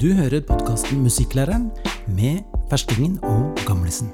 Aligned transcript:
Du 0.00 0.14
hører 0.16 0.40
podkasten 0.40 1.02
Musikklæreren 1.04 1.66
med 2.16 2.38
ferskingen 2.70 3.18
og 3.20 3.58
gamlisen. 3.68 4.08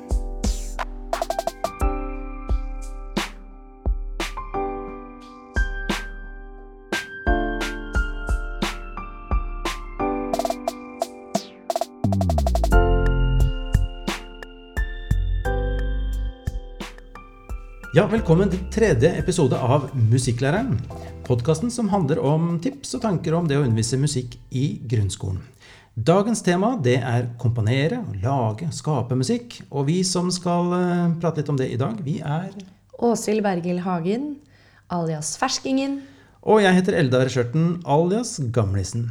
Ja, 17.95 18.09
velkommen 18.11 18.51
til 18.51 18.67
tredje 18.75 19.15
episode 19.23 19.55
av 19.55 19.93
Musikklæreren. 19.95 20.81
Podkasten 21.31 21.71
som 21.71 21.95
handler 21.95 22.19
om 22.27 22.57
tips 22.59 22.99
og 22.99 23.07
tanker 23.07 23.39
om 23.39 23.47
det 23.47 23.61
å 23.61 23.69
undervise 23.69 24.03
musikk 24.03 24.35
i 24.51 24.81
grunnskolen. 24.83 25.45
Dagens 25.97 26.43
tema 26.45 26.75
det 26.85 26.99
er 27.01 27.31
komponere, 27.41 28.03
lage, 28.21 28.67
skape 28.69 29.17
musikk. 29.17 29.55
Og 29.71 29.87
vi 29.89 30.03
som 30.05 30.27
skal 30.29 30.75
eh, 30.77 31.15
prate 31.23 31.41
litt 31.41 31.49
om 31.49 31.57
det 31.57 31.71
i 31.73 31.79
dag, 31.81 32.03
vi 32.05 32.19
er 32.21 32.51
Åshild 33.01 33.41
Bergil 33.41 33.81
Hagen, 33.81 34.35
alias 34.93 35.39
Ferskingen. 35.41 36.03
Og 36.45 36.61
jeg 36.61 36.77
heter 36.77 36.99
Eldar 37.01 37.33
Skjørten, 37.33 37.81
alias 37.89 38.35
Gamlisen. 38.53 39.09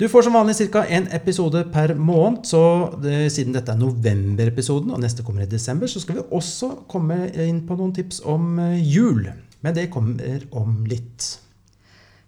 Du 0.00 0.06
får 0.08 0.24
som 0.24 0.40
vanlig 0.40 0.56
ca. 0.72 0.86
én 0.88 1.04
episode 1.12 1.66
per 1.68 1.92
måned, 2.00 2.48
så 2.48 2.64
det, 3.04 3.28
siden 3.36 3.52
dette 3.52 3.76
er 3.76 3.84
november-episoden, 3.84 4.88
og 4.96 5.04
neste 5.04 5.20
kommer 5.20 5.44
i 5.44 5.52
desember, 5.52 5.84
så 5.84 6.00
skal 6.00 6.22
vi 6.22 6.26
også 6.32 6.72
komme 6.88 7.28
inn 7.44 7.60
på 7.68 7.76
noen 7.76 7.92
tips 7.92 8.24
om 8.24 8.56
eh, 8.70 8.80
jul. 8.80 9.28
Men 9.60 9.76
det 9.76 9.90
kommer 9.92 10.48
om 10.48 10.80
litt. 10.88 11.34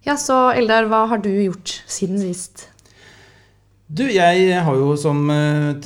Ja, 0.04 0.20
så 0.20 0.50
Eldar, 0.52 0.92
hva 0.92 1.06
har 1.08 1.24
du 1.24 1.32
gjort 1.32 1.80
siden 1.88 2.20
sist? 2.20 2.68
Du, 3.86 4.02
jeg 4.10 4.62
har 4.66 4.74
jo 4.74 4.96
som 4.98 5.28
eh, 5.30 5.84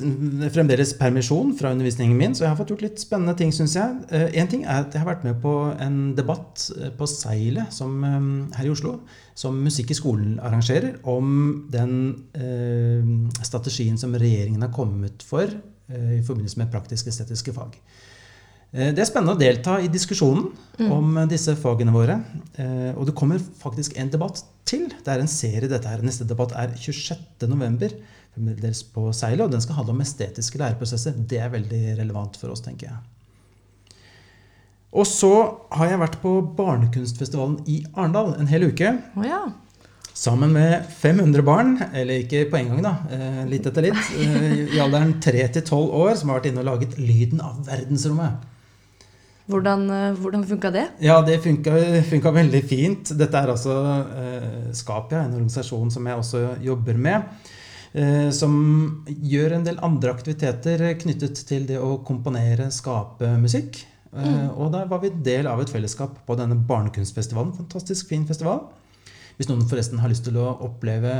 fremdeles 0.55 0.95
permisjon 0.97 1.51
fra 1.59 1.75
undervisningen 1.75 2.17
min, 2.17 2.33
så 2.33 2.47
jeg 2.47 2.53
har 2.55 2.57
fått 2.57 2.71
gjort 2.73 2.85
litt 2.87 3.03
spennende 3.03 3.35
ting, 3.37 3.51
syns 3.53 3.75
jeg. 3.77 3.99
Én 4.41 4.49
ting 4.49 4.63
er 4.65 4.87
at 4.87 4.97
jeg 4.97 5.03
har 5.03 5.11
vært 5.11 5.27
med 5.27 5.37
på 5.43 5.53
en 5.77 5.99
debatt 6.17 6.65
eh, 6.79 6.89
på 6.97 7.09
Seilet 7.11 7.77
som, 7.77 7.99
eh, 8.09 8.31
her 8.57 8.71
i 8.71 8.73
Oslo, 8.73 8.95
som 9.37 9.61
Musikk 9.61 9.93
i 9.93 9.99
skolen 9.99 10.39
arrangerer, 10.41 10.97
om 11.05 11.67
den 11.69 11.93
eh, 12.33 13.13
strategien 13.45 14.01
som 14.01 14.17
regjeringen 14.17 14.65
har 14.65 14.73
kommet 14.73 15.21
for 15.21 15.45
eh, 15.45 16.15
i 16.17 16.25
forbindelse 16.25 16.63
med 16.63 16.73
praktisk-estetiske 16.73 17.53
fag. 17.53 17.77
Eh, 18.73 18.93
Det 18.95 19.03
er 19.03 19.09
spennende 19.09 19.35
å 19.35 19.41
delta 19.41 19.79
i 19.83 19.89
diskusjonen 19.91 20.51
om 20.91 21.19
disse 21.29 21.57
fagene 21.59 21.93
våre. 21.93 22.21
Eh, 22.57 22.93
Og 22.97 23.07
det 23.07 23.15
kommer 23.19 23.39
faktisk 23.39 23.97
en 23.99 24.11
debatt 24.11 24.43
til. 24.65 24.89
Det 24.89 25.09
er 25.09 25.21
en 25.21 25.27
serie 25.31 25.69
dette 25.69 25.89
her. 25.89 26.03
Neste 26.03 26.25
debatt 26.27 26.53
er 26.53 26.69
26.11. 26.77 27.97
Fremdeles 28.35 28.85
på 28.95 29.09
seilet, 29.13 29.43
og 29.43 29.51
den 29.51 29.61
skal 29.61 29.75
handle 29.81 29.97
om 29.97 30.01
estetiske 30.05 30.59
læreprosesser. 30.61 31.17
Det 31.27 31.41
er 31.43 31.51
veldig 31.51 31.99
relevant 31.99 32.37
for 32.39 32.51
oss, 32.53 32.61
tenker 32.63 32.87
jeg. 32.87 32.99
Og 34.93 35.07
så 35.07 35.33
har 35.73 35.87
jeg 35.91 35.99
vært 36.01 36.21
på 36.23 36.31
Barnekunstfestivalen 36.57 37.61
i 37.71 37.85
Arendal 37.95 38.37
en 38.39 38.49
hel 38.51 38.69
uke. 38.71 38.91
Oh, 39.17 39.27
ja. 39.27 39.43
Sammen 40.15 40.51
med 40.53 40.85
500 41.01 41.43
barn, 41.47 41.77
eller 41.95 42.23
ikke 42.25 42.51
på 42.51 42.59
en 42.59 42.69
gang, 42.73 42.83
da, 42.83 42.95
eh, 43.11 43.45
litt 43.51 43.67
etter 43.67 43.83
litt, 43.87 44.11
i 44.75 44.79
alderen 44.83 45.21
3 45.23 45.47
til 45.55 45.63
12 45.63 45.91
år, 45.95 46.17
som 46.17 46.29
har 46.31 46.41
vært 46.41 46.51
inne 46.51 46.61
og 46.65 46.67
laget 46.67 46.99
lyden 46.99 47.41
av 47.41 47.65
verdensrommet. 47.67 48.33
Hvordan, 49.49 49.91
eh, 49.91 50.13
hvordan 50.21 50.45
funka 50.47 50.71
det? 50.71 50.89
Ja, 51.01 51.21
det 51.23 51.41
funka, 51.43 52.31
veldig 52.33 52.63
fint. 52.69 53.13
Dette 53.19 53.39
er 53.39 53.49
altså 53.49 53.77
eh, 54.17 54.73
Skapia, 54.73 55.25
en 55.25 55.35
organisasjon 55.35 55.91
som 55.91 56.07
jeg 56.07 56.17
også 56.17 56.43
jobber 56.63 56.97
med. 56.97 57.23
Eh, 57.93 58.31
som 58.31 59.05
gjør 59.07 59.57
en 59.57 59.65
del 59.67 59.81
andre 59.83 60.13
aktiviteter 60.15 60.85
knyttet 61.01 61.41
til 61.49 61.67
det 61.67 61.79
å 61.83 61.97
komponere, 62.07 62.71
skape 62.71 63.33
musikk. 63.43 63.85
Eh, 64.15 64.49
Og 64.55 64.73
der 64.73 64.87
var 64.87 65.01
vi 65.03 65.11
del 65.11 65.47
av 65.47 65.61
et 65.61 65.71
fellesskap 65.71 66.21
på 66.27 66.37
denne 66.39 66.55
barnekunstfestivalen. 66.55 67.57
Fantastisk 67.57 68.09
fin 68.09 68.27
festival. 68.27 68.69
Hvis 69.41 69.49
noen 69.49 69.65
forresten 69.65 70.03
har 70.03 70.11
lyst 70.13 70.27
til 70.27 70.37
å 70.37 70.51
oppleve 70.67 71.11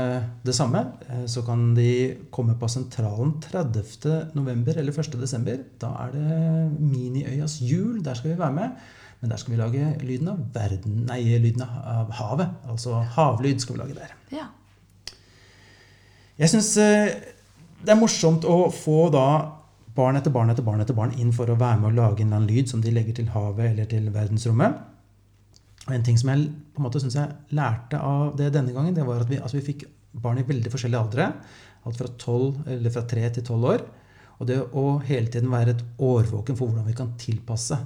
det 0.45 0.53
samme, 0.53 0.83
eh, 1.09 1.23
så 1.25 1.41
kan 1.41 1.71
de 1.73 2.19
komme 2.29 2.53
på 2.53 2.67
Sentralen 2.69 3.31
30. 3.41 4.35
november 4.37 4.77
eller 4.77 4.93
1. 4.93 5.17
desember. 5.17 5.63
Da 5.81 5.89
er 6.03 6.11
det 6.13 6.35
Miniøyas 6.77 7.55
jul. 7.65 8.03
Der 8.05 8.13
skal 8.13 8.35
vi 8.35 8.37
være 8.37 8.53
med. 8.53 8.75
Men 9.21 9.33
der 9.33 9.41
skal 9.41 9.55
vi 9.55 9.57
lage 9.57 9.87
lyden 10.05 10.29
av 10.29 10.37
verden 10.53 11.01
Nei, 11.09 11.23
lyden 11.41 11.65
av 11.65 12.13
havet. 12.13 12.53
Altså 12.69 13.01
havlyd 13.17 13.57
skal 13.57 13.79
vi 13.79 13.81
lage 13.81 13.97
der. 13.97 14.13
Ja. 14.29 14.45
Jeg 16.37 16.53
syns 16.53 16.75
det 16.77 17.89
er 17.89 17.97
morsomt 17.97 18.45
å 18.45 18.67
få 18.69 19.09
da 19.09 19.25
barn 19.97 20.21
etter 20.21 20.29
barn 20.29 20.53
etter 20.53 20.65
barn 20.65 20.85
etter 20.85 20.93
barn 20.93 21.17
inn 21.17 21.33
for 21.33 21.49
å 21.49 21.57
være 21.57 21.81
med 21.81 21.89
og 21.89 21.97
lage 21.97 22.21
en 22.21 22.29
eller 22.29 22.43
annen 22.43 22.53
lyd 22.53 22.69
som 22.69 22.85
de 22.85 22.93
legger 22.93 23.17
til 23.17 23.33
havet 23.33 23.71
eller 23.71 23.89
til 23.89 24.13
verdensrommet. 24.13 24.77
Og 25.87 25.95
en 25.95 26.05
ting 26.05 26.19
som 26.19 26.29
jeg 26.31 26.49
på 26.73 26.81
en 26.81 26.85
måte 26.85 27.01
synes 27.01 27.17
jeg 27.17 27.57
lærte 27.57 27.99
av 27.99 28.35
det 28.37 28.51
denne 28.53 28.73
gangen, 28.75 28.93
det 28.95 29.05
var 29.07 29.23
at 29.23 29.31
vi, 29.31 29.39
altså 29.41 29.57
vi 29.57 29.65
fikk 29.71 29.87
barn 30.21 30.41
i 30.41 30.45
veldig 30.45 30.71
forskjellige 30.73 31.01
aldre. 31.01 31.27
Alt 31.87 31.97
fra, 31.97 32.11
12, 32.13 32.61
eller 32.75 32.93
fra 32.93 33.03
3 33.09 33.25
til 33.37 33.47
12 33.47 33.67
år. 33.71 33.83
Og 34.41 34.47
det 34.49 34.59
å 34.77 34.85
hele 35.05 35.29
tiden 35.33 35.51
være 35.53 35.75
et 35.75 35.83
årvåken 36.01 36.57
for 36.57 36.69
hvordan 36.69 36.87
vi 36.89 36.97
kan 36.97 37.13
tilpasse. 37.21 37.77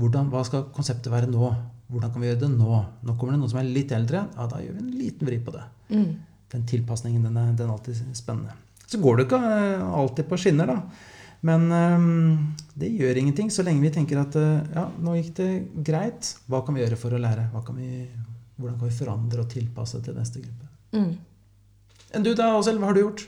Hvordan, 0.00 0.28
hva 0.32 0.42
skal 0.46 0.68
konseptet 0.74 1.12
være 1.12 1.30
nå? 1.30 1.48
Hvordan 1.92 2.12
kan 2.12 2.22
vi 2.22 2.30
gjøre 2.30 2.42
det 2.46 2.52
nå? 2.54 2.78
Nå 3.04 3.16
kommer 3.16 3.36
det 3.36 3.40
noen 3.42 3.52
som 3.52 3.60
er 3.60 3.72
litt 3.72 3.92
eldre. 3.94 4.24
Ja, 4.36 4.46
da 4.50 4.60
gjør 4.60 4.78
vi 4.78 4.84
en 4.84 4.94
liten 4.98 5.28
vri 5.28 5.38
på 5.44 5.54
det. 5.54 5.64
Mm. 5.92 6.12
Den 6.54 6.68
tilpasningen 6.70 7.24
den 7.24 7.36
er, 7.40 7.52
den 7.56 7.68
er 7.68 7.74
alltid 7.76 8.00
spennende. 8.16 8.56
Så 8.84 9.00
går 9.02 9.18
det 9.18 9.26
ikke 9.28 9.40
eh, 9.48 9.84
alltid 10.00 10.28
på 10.28 10.38
skinner, 10.40 10.70
da. 10.70 11.12
Men 11.44 11.66
øhm, 11.76 12.54
det 12.80 12.88
gjør 12.96 13.20
ingenting 13.20 13.50
så 13.52 13.64
lenge 13.66 13.84
vi 13.84 13.92
tenker 13.92 14.22
at 14.22 14.36
øh, 14.40 14.62
ja, 14.72 14.86
nå 15.04 15.18
gikk 15.18 15.34
det 15.38 15.50
greit. 15.84 16.32
Hva 16.48 16.62
kan 16.64 16.76
vi 16.76 16.84
gjøre 16.84 16.98
for 17.00 17.14
å 17.14 17.20
lære? 17.20 17.50
Kan 17.66 17.76
vi, 17.78 18.06
hvordan 18.56 18.78
kan 18.80 18.88
vi 18.88 18.96
forandre 18.96 19.44
og 19.44 19.52
tilpasse 19.52 20.00
til 20.04 20.16
neste 20.16 20.40
gruppe? 20.40 20.70
Mm. 20.96 21.12
Enn 22.14 22.24
du 22.24 22.32
da, 22.38 22.54
Åshild? 22.56 22.80
Hva 22.80 22.90
har 22.90 22.96
du 22.96 23.04
gjort? 23.04 23.26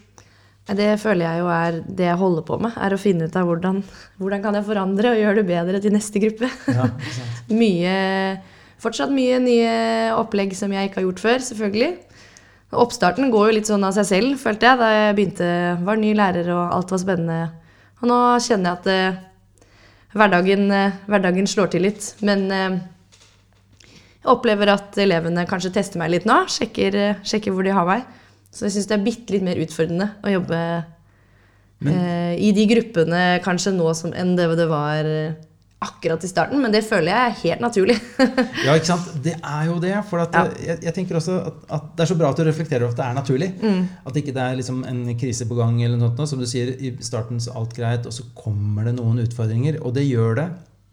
Det 0.66 0.88
føler 0.98 1.28
jeg 1.28 1.42
jo 1.44 1.50
er 1.54 1.76
det 1.86 2.08
jeg 2.08 2.18
holder 2.18 2.46
på 2.46 2.56
med. 2.58 2.74
Er 2.82 2.94
å 2.96 2.98
finne 2.98 3.28
ut 3.28 3.36
av 3.38 3.46
hvordan, 3.46 3.82
hvordan 4.18 4.42
kan 4.42 4.56
jeg 4.58 4.66
forandre 4.66 5.12
og 5.12 5.20
gjøre 5.20 5.38
det 5.38 5.46
bedre 5.52 5.82
til 5.82 5.94
neste 5.94 6.22
gruppe. 6.22 6.50
Ja, 6.72 6.88
mye, 7.60 7.92
fortsatt 8.82 9.12
mye 9.14 9.38
nye 9.44 9.76
opplegg 10.16 10.56
som 10.58 10.74
jeg 10.74 10.88
ikke 10.88 11.02
har 11.02 11.06
gjort 11.06 11.22
før, 11.22 11.46
selvfølgelig. 11.52 11.92
Oppstarten 12.82 13.30
går 13.30 13.50
jo 13.50 13.54
litt 13.60 13.68
sånn 13.70 13.86
av 13.86 13.94
seg 13.94 14.08
selv, 14.08 14.40
følte 14.42 14.66
jeg, 14.66 14.80
da 14.80 14.90
jeg 14.90 15.14
begynte, 15.20 15.52
var 15.86 16.00
ny 16.00 16.10
lærer 16.18 16.50
og 16.56 16.64
alt 16.80 16.96
var 16.96 17.04
spennende. 17.04 17.65
Og 18.02 18.10
nå 18.10 18.18
kjenner 18.44 18.74
jeg 18.74 18.80
at 18.80 18.90
eh, 18.92 19.70
hverdagen, 20.16 20.66
eh, 20.74 20.98
hverdagen 21.08 21.48
slår 21.48 21.72
til 21.72 21.86
litt. 21.86 22.10
Men 22.26 22.44
eh, 22.52 22.76
jeg 23.88 24.32
opplever 24.32 24.72
at 24.74 24.98
elevene 25.00 25.46
kanskje 25.48 25.72
tester 25.76 26.00
meg 26.02 26.12
litt 26.12 26.28
nå, 26.28 26.42
sjekker, 26.52 27.00
eh, 27.00 27.24
sjekker 27.26 27.54
hvor 27.54 27.66
de 27.66 27.74
har 27.76 27.88
meg. 27.88 28.04
Så 28.52 28.66
jeg 28.66 28.76
syns 28.76 28.90
det 28.90 28.96
er 28.98 29.06
bitte 29.06 29.34
litt 29.34 29.44
mer 29.46 29.60
utfordrende 29.60 30.10
å 30.24 30.32
jobbe 30.32 30.60
eh, 31.86 32.34
i 32.40 32.52
de 32.56 32.64
gruppene 32.70 33.24
kanskje 33.44 33.74
nå 33.76 33.90
som 33.96 34.14
enn 34.16 34.36
det 34.38 34.48
det 34.56 34.68
var 34.70 35.10
akkurat 35.78 36.24
i 36.24 36.28
starten. 36.30 36.60
Men 36.62 36.72
det 36.72 36.80
føler 36.86 37.12
jeg 37.12 37.30
er 37.30 37.34
helt 37.42 37.60
naturlig. 37.64 37.96
Ja, 38.66 38.74
ikke 38.74 38.88
sant? 38.88 39.10
Det 39.22 39.34
er 39.36 39.64
jo 39.68 39.76
det. 39.82 39.92
For 40.08 40.22
at, 40.24 40.34
Ja. 40.34 40.44
jeg, 40.70 40.78
jeg 40.88 40.94
tenker 40.96 41.18
også 41.18 41.34
at, 41.50 41.58
at 41.76 41.90
det 41.96 42.04
er 42.06 42.10
så 42.12 42.16
bra 42.18 42.30
at 42.32 42.40
du 42.40 42.44
reflekterer 42.48 42.86
over 42.86 42.94
at 42.96 43.00
det 43.02 43.06
er 43.06 43.18
naturlig. 43.18 43.50
Mm. 43.62 43.82
At 44.08 44.16
ikke 44.22 44.32
det 44.36 44.42
er 44.46 44.56
liksom 44.60 44.80
en 44.88 45.02
krise 45.20 45.46
på 45.50 45.58
gang. 45.58 45.76
eller 45.84 46.00
noe. 46.00 46.26
Som 46.26 46.40
du 46.40 46.46
sier, 46.48 46.72
i 46.80 46.94
starten 47.04 47.40
så 47.42 47.52
alt 47.60 47.76
greit, 47.76 48.06
og 48.08 48.12
så 48.16 48.24
kommer 48.34 48.88
det 48.88 48.96
noen 48.98 49.20
utfordringer. 49.26 49.78
Og 49.84 49.94
det 49.94 50.06
gjør 50.08 50.40
det 50.40 50.48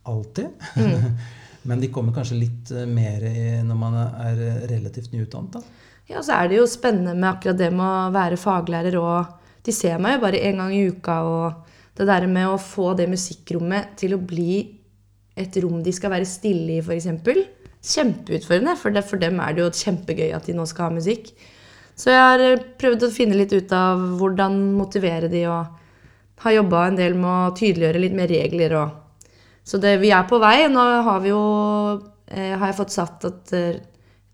alltid. 0.06 0.52
Mm. 0.76 1.16
Men 1.72 1.80
de 1.80 1.88
kommer 1.96 2.12
kanskje 2.12 2.42
litt 2.42 2.72
eh, 2.76 2.84
mer 2.86 3.24
når 3.64 3.78
man 3.80 3.94
er 4.04 4.42
eh, 4.50 4.64
relativt 4.74 5.14
nyutdannet. 5.16 5.54
da. 5.56 5.62
Ja, 6.12 6.20
så 6.20 6.36
er 6.36 6.50
det 6.52 6.58
jo 6.60 6.66
spennende 6.68 7.14
med 7.16 7.30
akkurat 7.30 7.56
det 7.62 7.70
med 7.72 7.86
å 7.88 8.12
være 8.12 8.36
faglærer 8.38 8.98
og 9.00 9.40
De 9.64 9.72
ser 9.72 9.96
meg 10.04 10.18
jo 10.18 10.24
bare 10.26 10.42
én 10.44 10.58
gang 10.60 10.74
i 10.76 10.82
uka, 10.92 11.14
og 11.24 11.70
det 11.96 12.04
der 12.10 12.26
med 12.28 12.50
å 12.52 12.58
få 12.60 12.90
det 13.00 13.06
musikkrommet 13.08 13.94
til 14.02 14.18
å 14.18 14.20
bli 14.20 14.58
et 15.40 15.58
rom 15.64 15.82
de 15.84 15.94
skal 15.96 16.14
være 16.14 16.30
stille 16.30 16.78
i, 16.78 16.82
f.eks. 16.84 17.10
Kjempeutfordrende, 17.84 18.78
for, 18.80 18.96
for 19.04 19.20
dem 19.20 19.42
er 19.44 19.56
det 19.56 19.64
jo 19.66 19.74
kjempegøy 19.84 20.32
at 20.36 20.48
de 20.48 20.56
nå 20.56 20.66
skal 20.70 20.88
ha 20.88 20.98
musikk. 20.98 21.34
Så 22.00 22.14
jeg 22.14 22.22
har 22.22 22.44
eh, 22.44 22.66
prøvd 22.80 23.08
å 23.08 23.14
finne 23.14 23.38
litt 23.38 23.54
ut 23.54 23.74
av 23.76 24.02
hvordan 24.20 24.60
motivere 24.78 25.30
de, 25.32 25.46
og 25.52 26.44
har 26.44 26.58
jobba 26.58 26.88
en 26.88 27.00
del 27.00 27.16
med 27.18 27.30
å 27.30 27.56
tydeliggjøre 27.58 28.02
litt 28.04 28.18
mer 28.18 28.32
regler 28.32 28.78
og 28.80 29.00
Så 29.64 29.78
det, 29.80 29.96
vi 30.02 30.10
er 30.12 30.26
på 30.28 30.42
vei. 30.44 30.68
Nå 30.68 30.82
har 31.08 31.22
vi 31.24 31.30
jo 31.30 31.44
eh, 32.28 32.52
har 32.52 32.66
jeg 32.68 32.80
fått 32.82 32.92
satt 32.92 33.24
at 33.30 33.54
eh, 33.56 33.78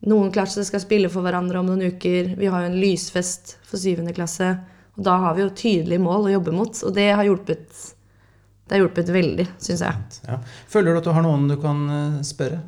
noen 0.10 0.32
klasser 0.34 0.66
skal 0.66 0.82
spille 0.82 1.12
for 1.14 1.22
hverandre 1.22 1.60
om 1.60 1.68
noen 1.70 1.92
uker. 1.94 2.34
Vi 2.40 2.50
har 2.50 2.64
jo 2.64 2.72
en 2.72 2.80
lysfest 2.82 3.60
for 3.62 3.78
syvende 3.78 4.16
klasse. 4.16 4.56
Og 4.98 5.06
da 5.06 5.20
har 5.22 5.36
vi 5.38 5.44
jo 5.44 5.52
tydelige 5.54 6.02
mål 6.02 6.28
å 6.28 6.34
jobbe 6.34 6.56
mot, 6.56 6.82
og 6.84 6.96
det 6.96 7.12
har 7.14 7.28
hjulpet, 7.28 7.70
det 8.70 8.78
har 8.78 8.84
hjulpet 8.84 9.08
veldig, 9.10 9.46
syns 9.58 9.82
jeg. 9.82 10.02
Ja. 10.28 10.36
Føler 10.70 10.94
du 10.94 11.00
at 11.00 11.08
du 11.08 11.14
har 11.16 11.24
noen 11.26 11.48
du 11.50 11.56
kan 11.58 11.80
eh, 11.90 12.20
spørre? 12.28 12.60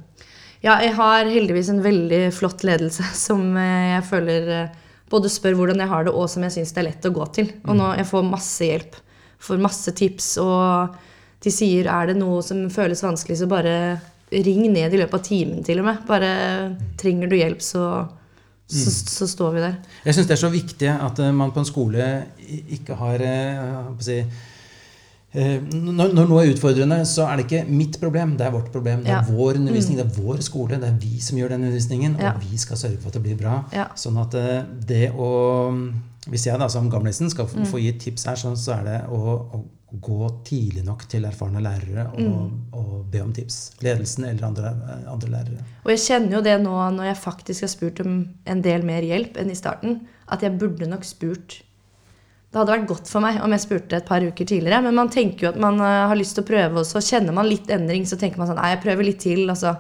Ja, 0.62 0.80
jeg 0.82 0.96
har 0.98 1.30
heldigvis 1.30 1.70
en 1.74 1.82
veldig 1.86 2.24
flott 2.34 2.66
ledelse 2.66 3.06
som 3.28 3.54
eh, 3.54 3.92
jeg 3.94 4.08
føler 4.10 4.50
eh, 4.56 4.80
både 5.12 5.30
spør 5.30 5.60
hvordan 5.60 5.84
jeg 5.84 5.92
har 5.92 6.08
det, 6.08 6.16
og 6.18 6.26
som 6.32 6.48
jeg 6.48 6.56
syns 6.56 6.74
det 6.74 6.82
er 6.82 6.88
lett 6.90 7.06
å 7.06 7.14
gå 7.14 7.28
til. 7.38 7.52
Og 7.68 7.78
nå 7.78 7.92
jeg 8.00 8.10
får 8.10 8.26
masse 8.26 8.66
hjelp. 8.66 8.98
Får 9.42 9.62
masse 9.62 9.94
tips, 9.98 10.32
og 10.42 10.98
de 11.42 11.54
sier 11.54 11.90
er 11.90 12.10
det 12.10 12.18
noe 12.18 12.42
som 12.46 12.64
føles 12.74 13.02
vanskelig, 13.04 13.38
så 13.42 13.50
bare 13.50 13.76
ring 14.32 14.64
ned 14.72 14.94
i 14.94 15.02
løpet 15.02 15.18
av 15.18 15.26
timen 15.26 15.66
til 15.68 15.82
og 15.84 15.90
med. 15.90 16.02
Bare 16.08 16.32
trenger 16.98 17.30
du 17.30 17.36
hjelp, 17.36 17.62
så, 17.66 17.86
så, 18.70 18.94
så 18.94 19.28
står 19.30 19.58
vi 19.58 19.66
der. 19.66 19.76
Jeg 20.08 20.18
syns 20.18 20.30
det 20.30 20.38
er 20.38 20.44
så 20.46 20.54
viktig 20.54 20.94
at 20.94 21.22
man 21.36 21.54
på 21.54 21.62
en 21.62 21.70
skole 21.70 22.08
ikke 22.78 22.96
har 23.02 23.26
si, 24.06 24.22
når, 25.34 26.12
når 26.14 26.28
noe 26.28 26.42
er 26.44 26.52
utfordrende, 26.54 26.98
så 27.08 27.24
er 27.32 27.38
det 27.40 27.46
ikke 27.48 27.62
mitt 27.72 27.98
problem, 28.02 28.34
det 28.38 28.46
er 28.48 28.52
vårt 28.52 28.72
problem. 28.74 29.04
Det 29.06 29.12
er 29.14 29.22
Ja. 29.22 29.22
Mm. 29.22 29.36
vår 29.38 29.56
undervisning, 29.62 29.98
det 29.98 30.06
er 30.06 30.22
vår 30.22 30.42
skole, 30.44 30.80
det 30.80 30.90
er 30.90 30.98
vi 31.00 31.20
som 31.20 31.38
gjør 31.38 31.50
den 31.50 31.64
undervisningen, 31.64 32.18
Ja. 32.20 32.34
og 32.34 32.42
vi 32.42 32.58
skal 32.58 32.78
sørge 32.78 32.98
for 33.00 33.08
at 33.08 33.14
det 33.14 33.24
blir 33.24 33.38
bra. 33.38 33.64
Ja. 33.72 33.86
Sånn 33.96 34.18
at 34.22 34.34
eh, 34.36 34.64
det 34.86 35.12
å 35.16 35.94
Hvis 36.30 36.46
jeg 36.46 36.60
da 36.60 36.68
som 36.70 36.88
gamlisen 36.92 37.32
skal 37.32 37.46
Mm. 37.48 37.66
få, 37.66 37.66
få 37.72 37.80
gi 37.82 37.88
et 37.90 38.00
tips 38.00 38.26
her, 38.26 38.36
så, 38.36 38.56
så 38.56 38.74
er 38.80 38.84
det 38.84 39.10
å, 39.10 39.18
å 39.56 39.64
gå 40.00 40.44
tidlig 40.46 40.84
nok 40.86 41.08
til 41.10 41.24
erfarne 41.26 41.60
lærere 41.60 42.12
og, 42.14 42.20
Mm. 42.20 42.52
og 42.74 43.06
be 43.12 43.22
om 43.24 43.34
tips. 43.34 43.72
Ledelsen 43.82 44.26
eller 44.30 44.46
andre, 44.46 44.72
andre 45.10 45.30
lærere. 45.30 45.64
Og 45.84 45.90
jeg 45.90 45.98
kjenner 45.98 46.32
jo 46.38 46.42
det 46.42 46.62
nå 46.62 46.70
når 46.94 47.04
jeg 47.06 47.18
faktisk 47.18 47.62
har 47.62 47.68
spurt 47.70 48.00
om 48.06 48.30
en 48.46 48.62
del 48.62 48.84
mer 48.84 49.02
hjelp 49.02 49.36
enn 49.38 49.50
i 49.50 49.56
starten, 49.56 50.02
at 50.30 50.42
jeg 50.44 50.60
burde 50.60 50.88
nok 50.88 51.04
spurt 51.04 51.64
Det 52.52 52.60
hadde 52.60 52.74
vært 52.74 52.88
godt 52.90 53.08
for 53.08 53.24
meg 53.24 53.38
om 53.46 53.54
jeg 53.56 53.64
spurte 53.64 53.96
et 54.02 54.08
par 54.08 54.24
uker 54.28 54.48
tidligere, 54.50 54.82
men 54.84 54.98
man 54.98 55.10
tenker 55.14 55.46
jo 55.46 55.52
at 55.54 55.60
man 55.64 55.78
eh, 55.80 56.02
har 56.12 56.20
lyst 56.20 56.36
til 56.36 56.44
å 56.44 56.50
prøve, 56.50 56.82
og 56.82 56.88
så 56.90 57.00
kjenner 57.00 57.36
man 57.38 57.48
litt 57.48 57.70
endring, 57.72 58.04
så 58.10 58.18
tenker 58.20 58.42
man 58.42 58.50
sånn 58.50 58.60
Nei, 58.60 58.74
jeg 58.74 58.82
prøver 58.84 59.08
litt 59.08 59.22
til, 59.24 59.46
altså. 59.54 59.78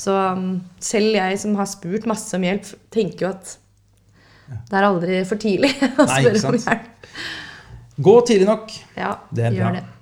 Så 0.00 0.16
um, 0.16 0.48
selv 0.82 1.14
jeg 1.14 1.38
som 1.42 1.54
har 1.60 1.68
spurt 1.70 2.08
masse 2.10 2.34
om 2.34 2.46
hjelp, 2.46 2.66
tenker 2.90 3.26
jo 3.26 3.30
at 3.34 3.54
det 4.70 4.74
er 4.80 4.86
aldri 4.88 5.20
for 5.28 5.38
tidlig 5.38 5.70
å 6.02 6.08
spørre 6.08 6.50
om 6.50 6.58
hjelp. 6.58 7.08
Gå 8.00 8.14
tidlig 8.26 8.48
nok. 8.48 8.72
Ja, 8.98 9.12
Det 9.30 9.44
er 9.46 9.58
gjør 9.60 9.68
bra. 9.68 9.78
det. 9.78 9.99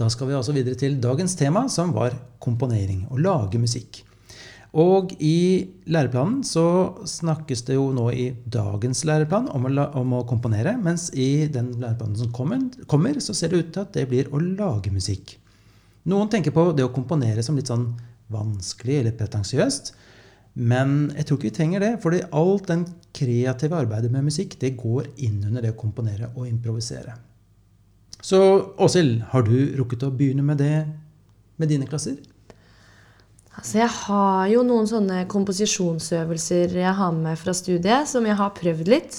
Da 0.00 0.08
skal 0.08 0.30
vi 0.30 0.36
altså 0.36 0.54
videre 0.56 0.78
til 0.80 0.96
dagens 1.02 1.34
tema, 1.36 1.66
som 1.68 1.92
var 1.92 2.14
komponering. 2.40 3.04
Å 3.12 3.20
lage 3.20 3.60
musikk. 3.60 4.00
Og 4.80 5.10
i 5.18 5.66
læreplanen 5.90 6.44
så 6.46 6.64
snakkes 7.10 7.64
det 7.66 7.74
jo 7.74 7.88
nå 7.92 8.06
i 8.14 8.28
dagens 8.54 9.02
læreplan 9.08 9.48
om 9.50 9.66
å, 9.66 9.72
la, 9.74 9.88
om 9.98 10.14
å 10.14 10.22
komponere, 10.30 10.76
mens 10.78 11.08
i 11.10 11.48
den 11.52 11.72
læreplanen 11.82 12.16
som 12.16 12.30
kommer, 12.32 12.62
kommer, 12.88 13.18
så 13.20 13.34
ser 13.34 13.50
det 13.50 13.60
ut 13.60 13.72
til 13.74 13.82
at 13.82 13.96
det 13.98 14.06
blir 14.08 14.30
å 14.30 14.40
lage 14.40 14.94
musikk. 14.94 15.34
Noen 16.08 16.30
tenker 16.32 16.54
på 16.54 16.70
det 16.72 16.86
å 16.86 16.94
komponere 16.94 17.42
som 17.44 17.58
litt 17.58 17.68
sånn 17.68 17.90
vanskelig 18.32 19.00
eller 19.00 19.16
pretensiøst. 19.18 19.92
Men 20.54 21.10
jeg 21.16 21.26
tror 21.26 21.38
ikke 21.38 21.50
vi 21.50 21.56
trenger 21.58 21.84
det, 21.84 21.90
fordi 22.02 22.22
alt 22.30 22.70
den 22.70 22.86
kreative 23.16 23.82
arbeidet 23.82 24.10
med 24.14 24.30
musikk 24.30 24.56
det 24.62 24.78
går 24.78 25.10
inn 25.26 25.42
under 25.50 25.66
det 25.66 25.74
å 25.74 25.82
komponere 25.82 26.30
og 26.36 26.46
improvisere. 26.48 27.18
Så 28.20 28.40
Åshild, 28.76 29.22
har 29.32 29.46
du 29.46 29.56
rukket 29.78 30.04
å 30.04 30.12
begynne 30.12 30.44
med 30.44 30.60
det 30.60 30.84
med 31.60 31.70
dine 31.72 31.88
klasser? 31.88 32.18
Altså, 33.56 33.80
jeg 33.80 33.90
har 34.06 34.46
jo 34.52 34.62
noen 34.64 34.86
sånne 34.88 35.24
komposisjonsøvelser 35.28 36.76
jeg 36.80 36.94
har 36.96 37.16
med 37.16 37.40
fra 37.40 37.54
studiet, 37.56 38.08
som 38.08 38.28
jeg 38.28 38.38
har 38.38 38.54
prøvd 38.56 38.88
litt. 38.92 39.18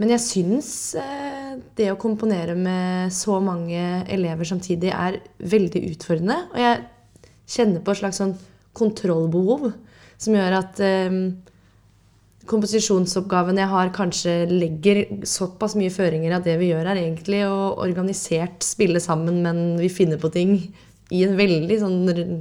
Men 0.00 0.10
jeg 0.10 0.24
syns 0.24 0.70
eh, 0.98 1.54
det 1.78 1.92
å 1.92 2.00
komponere 2.00 2.56
med 2.58 3.14
så 3.14 3.38
mange 3.44 4.02
elever 4.10 4.48
samtidig 4.48 4.90
er 4.90 5.20
veldig 5.38 5.84
utfordrende. 5.92 6.40
Og 6.50 6.60
jeg 6.64 6.82
kjenner 7.54 7.84
på 7.84 7.94
et 7.94 8.00
slags 8.02 8.18
sånn 8.20 8.34
kontrollbehov 8.74 9.68
som 10.18 10.34
gjør 10.34 10.58
at 10.58 10.82
eh, 10.82 11.20
komposisjonsoppgaven 12.50 13.58
jeg 13.60 13.70
har, 13.70 13.92
kanskje 13.94 14.34
legger 14.50 15.04
såpass 15.28 15.76
mye 15.78 15.92
føringer 15.92 16.36
at 16.36 16.48
det 16.48 16.56
vi 16.60 16.70
gjør, 16.72 16.90
er 16.90 17.00
egentlig 17.00 17.44
å 17.48 17.74
organisert 17.84 18.64
spille 18.66 19.00
sammen, 19.02 19.40
men 19.44 19.62
vi 19.80 19.92
finner 19.92 20.20
på 20.20 20.32
ting 20.34 20.58
i 21.14 21.22
en 21.26 21.36
veldig, 21.38 21.78
sånn, 21.80 21.98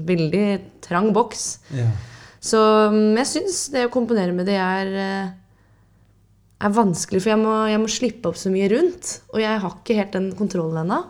veldig 0.08 0.44
trang 0.84 1.12
boks. 1.16 1.46
Ja. 1.76 1.88
Så 2.44 2.60
mm, 2.92 3.16
jeg 3.22 3.30
syns 3.30 3.64
det 3.74 3.88
å 3.88 3.94
komponere 3.94 4.36
med 4.36 4.48
det 4.50 4.60
er, 4.60 4.94
eh, 5.00 5.34
er 6.64 6.76
vanskelig, 6.76 7.24
for 7.24 7.34
jeg 7.34 7.42
må, 7.44 7.58
jeg 7.72 7.82
må 7.84 7.92
slippe 7.92 8.32
opp 8.32 8.40
så 8.40 8.52
mye 8.52 8.70
rundt. 8.74 9.18
Og 9.34 9.44
jeg 9.44 9.62
har 9.64 9.78
ikke 9.78 10.00
helt 10.00 10.16
den 10.16 10.32
kontrollen 10.40 10.84
ennå. 10.84 11.04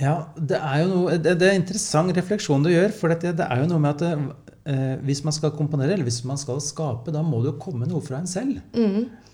Ja, 0.00 0.14
det 0.36 0.58
er 0.58 0.82
jo 0.82 0.88
noe, 0.90 1.18
det, 1.20 1.36
det 1.38 1.48
er 1.48 1.54
en 1.54 1.62
interessant 1.62 2.16
refleksjon 2.16 2.64
du 2.64 2.72
gjør. 2.72 2.94
For 2.96 3.12
det, 3.12 3.36
det 3.38 3.46
er 3.46 3.60
jo 3.62 3.68
noe 3.70 3.82
med 3.84 4.00
at 4.00 4.06
eh, 4.08 4.24
hvis 4.64 5.24
man 5.26 5.34
skal 5.34 5.50
komponere, 5.56 5.96
eller 5.96 6.06
hvis 6.06 6.20
man 6.28 6.38
skal 6.38 6.60
skape, 6.62 7.10
da 7.14 7.22
må 7.26 7.40
det 7.42 7.52
jo 7.52 7.58
komme 7.62 7.88
noe 7.90 8.02
fra 8.04 8.20
en 8.22 8.30
selv. 8.30 8.60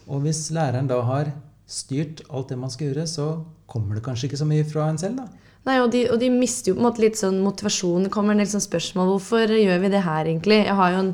Og 0.09 0.23
hvis 0.25 0.47
læreren 0.57 0.89
da 0.89 1.03
har 1.05 1.35
styrt 1.69 2.23
alt 2.33 2.49
det 2.49 2.57
man 2.59 2.73
skal 2.73 2.89
gjøre, 2.89 3.05
så 3.11 3.27
kommer 3.69 3.99
det 3.99 4.05
kanskje 4.07 4.31
ikke 4.31 4.41
så 4.41 4.49
mye 4.49 4.65
fra 4.65 4.89
en 4.89 5.01
selv, 5.01 5.21
da. 5.21 5.29
Nei, 5.69 5.77
og 5.83 5.91
de, 5.93 6.07
og 6.09 6.17
de 6.23 6.31
mister 6.33 6.71
jo 6.71 6.79
på 6.79 6.81
en 6.81 6.87
måte 6.87 7.03
litt 7.03 7.19
sånn 7.21 7.43
motivasjon. 7.45 8.07
Det 8.07 8.13
kommer 8.15 8.33
en 8.33 8.41
del 8.41 8.49
sånn 8.49 8.65
spørsmål. 8.65 9.11
Hvorfor 9.13 9.53
gjør 9.53 9.83
vi 9.83 9.93
det 9.93 10.01
her, 10.07 10.25
egentlig? 10.25 10.63
Jeg 10.65 10.77
har 10.79 10.95
jo 10.95 11.03
en, 11.03 11.11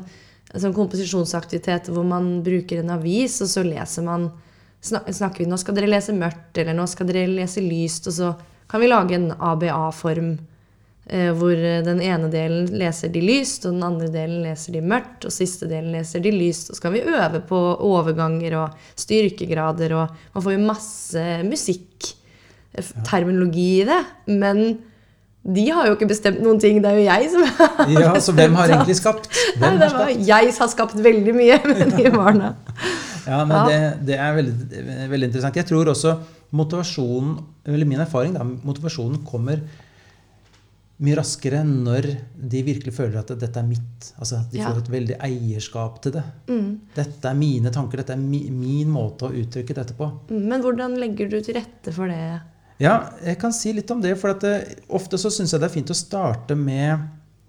en 0.53 0.63
sånn 0.63 0.75
komposisjonsaktivitet 0.77 1.89
hvor 1.91 2.07
man 2.07 2.37
bruker 2.45 2.79
en 2.79 2.93
avis, 2.95 3.41
og 3.43 3.51
så 3.51 3.65
leser 3.67 4.07
man 4.07 4.29
snak, 4.85 5.09
Snakker 5.11 5.43
vi 5.43 5.49
nå 5.51 5.59
skal 5.59 5.75
dere 5.75 5.91
lese 5.91 6.15
mørkt, 6.15 6.55
eller 6.61 6.77
nå 6.77 6.87
skal 6.87 7.09
dere 7.09 7.27
lese 7.33 7.63
lyst, 7.65 8.07
og 8.11 8.15
så 8.15 8.31
kan 8.71 8.81
vi 8.81 8.89
lage 8.89 9.17
en 9.17 9.31
ABA-form 9.33 10.31
eh, 10.37 10.43
hvor 11.05 11.53
den 11.85 11.99
ene 12.01 12.31
delen 12.33 12.65
leser 12.81 13.11
de 13.13 13.21
lyst, 13.21 13.67
og 13.67 13.75
den 13.75 13.83
andre 13.85 14.07
delen 14.09 14.39
leser 14.41 14.73
de 14.73 14.81
mørkt, 14.81 15.27
og 15.27 15.33
siste 15.33 15.67
delen 15.69 15.93
leser 15.93 16.23
de 16.23 16.31
lyst. 16.33 16.71
Og 16.71 16.79
så 16.79 16.81
kan 16.87 16.95
vi 16.95 17.03
øve 17.05 17.43
på 17.45 17.59
overganger 17.85 18.55
og 18.63 18.79
styrkegrader, 18.97 19.93
og 19.93 20.15
man 20.33 20.45
får 20.47 20.55
jo 20.55 20.63
masse 20.65 21.25
musikk 21.45 22.09
terminologi 23.05 23.69
i 23.83 23.87
det. 23.87 24.01
Men 24.33 24.63
de 25.45 25.65
har 25.69 25.87
jo 25.87 25.95
ikke 25.95 26.09
bestemt 26.09 26.41
noen 26.41 26.59
ting. 26.61 26.81
Det 26.81 26.89
er 26.89 26.97
jo 26.97 27.05
jeg 27.05 27.29
som 27.33 27.45
har 27.45 27.89
Ja, 28.01 28.13
Så 28.19 28.33
hvem 28.33 28.55
har 28.57 28.71
egentlig 28.73 28.97
skapt? 28.97 29.29
Nei, 29.61 29.75
det 29.77 29.91
var 29.93 30.09
jeg 30.09 30.53
som 30.55 30.65
har 30.65 30.71
skapt 30.73 30.97
veldig 31.05 31.35
mye 31.37 31.59
med 31.69 31.97
de 31.99 32.11
barna. 32.19 32.55
Ja, 33.25 33.43
men 33.45 33.55
Ja. 33.55 33.65
Det, 33.69 34.07
det 34.09 34.17
er 34.21 34.35
veldig, 34.39 34.83
veldig 35.11 35.29
interessant. 35.29 35.61
Jeg 35.61 35.69
tror 35.69 35.93
også 35.93 36.17
motivasjonen, 36.55 37.37
eller 37.67 37.89
min 37.89 38.01
erfaring, 38.01 38.35
da, 38.37 38.45
motivasjonen 38.45 39.21
kommer 39.27 39.61
mye 41.03 41.15
raskere 41.19 41.59
når 41.67 42.05
de 42.39 42.61
virkelig 42.63 42.93
føler 42.95 43.17
at 43.19 43.33
dette 43.39 43.59
er 43.59 43.67
mitt. 43.67 44.11
Altså 44.19 44.39
at 44.39 44.51
De 44.51 44.59
Ja. 44.59 44.69
Mm. 44.69 44.73
får 44.75 44.81
et 44.85 44.91
veldig 44.93 45.17
eierskap 45.27 46.01
til 46.01 46.11
det. 46.15 46.23
Dette 46.95 47.25
er 47.29 47.33
mine 47.35 47.71
tanker, 47.71 47.97
dette 47.97 48.13
er 48.13 48.21
mi, 48.21 48.49
min 48.49 48.87
måte 48.89 49.27
å 49.27 49.33
uttrykke 49.35 49.75
dette 49.75 49.93
på. 49.97 50.07
Men 50.31 50.61
hvordan 50.63 50.95
legger 50.99 51.29
du 51.29 51.41
til 51.41 51.55
rette 51.59 51.91
for 51.93 52.07
det? 52.07 52.41
Ja, 52.79 53.09
jeg 53.23 53.37
kan 53.39 53.51
si 53.55 53.71
litt 53.73 53.91
om 53.91 54.01
det. 54.01 54.17
For 54.19 54.29
at 54.31 54.41
det, 54.41 54.79
ofte 54.89 55.17
så 55.19 55.29
syns 55.31 55.51
jeg 55.51 55.61
det 55.61 55.69
er 55.69 55.75
fint 55.75 55.91
å 55.91 55.95
starte 55.95 56.55
med 56.55 56.91
eh, 56.93 57.05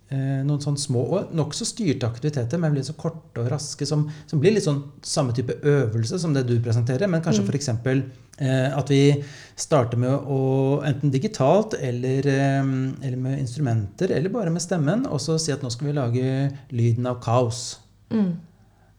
noen 0.08 0.60
sånn 0.62 0.76
små 0.78 1.00
og 1.16 1.32
nokså 1.34 1.66
styrte 1.66 2.06
aktiviteter, 2.06 2.60
men 2.62 2.76
litt 2.76 2.86
så 2.86 2.94
korte 2.94 3.42
og 3.42 3.48
raske, 3.50 3.86
som, 3.88 4.04
som 4.30 4.38
blir 4.38 4.54
litt 4.54 4.62
sånn 4.62 4.84
samme 5.02 5.34
type 5.34 5.56
øvelse 5.66 6.20
som 6.22 6.34
det 6.36 6.44
du 6.46 6.54
presenterer. 6.62 7.10
Men 7.10 7.25
kanskje 7.25 7.42
Mm. 7.42 7.50
f.eks. 7.50 7.68
Eh, 8.38 8.78
at 8.78 8.90
vi 8.92 9.25
starter 9.56 9.96
med 9.96 10.12
å 10.28 10.82
enten 10.84 11.10
digitalt 11.10 11.75
eller, 11.80 12.26
eh, 12.28 12.62
eller 13.02 13.16
med 13.16 13.38
instrumenter, 13.40 14.12
eller 14.12 14.28
bare 14.30 14.50
med 14.50 14.62
stemmen, 14.62 15.06
og 15.06 15.18
så 15.20 15.38
si 15.40 15.52
at 15.52 15.62
nå 15.64 15.70
skal 15.72 15.88
vi 15.88 15.96
lage 15.96 16.52
lyden 16.70 17.06
av 17.06 17.18
kaos. 17.25 17.78
Mm. 18.12 18.36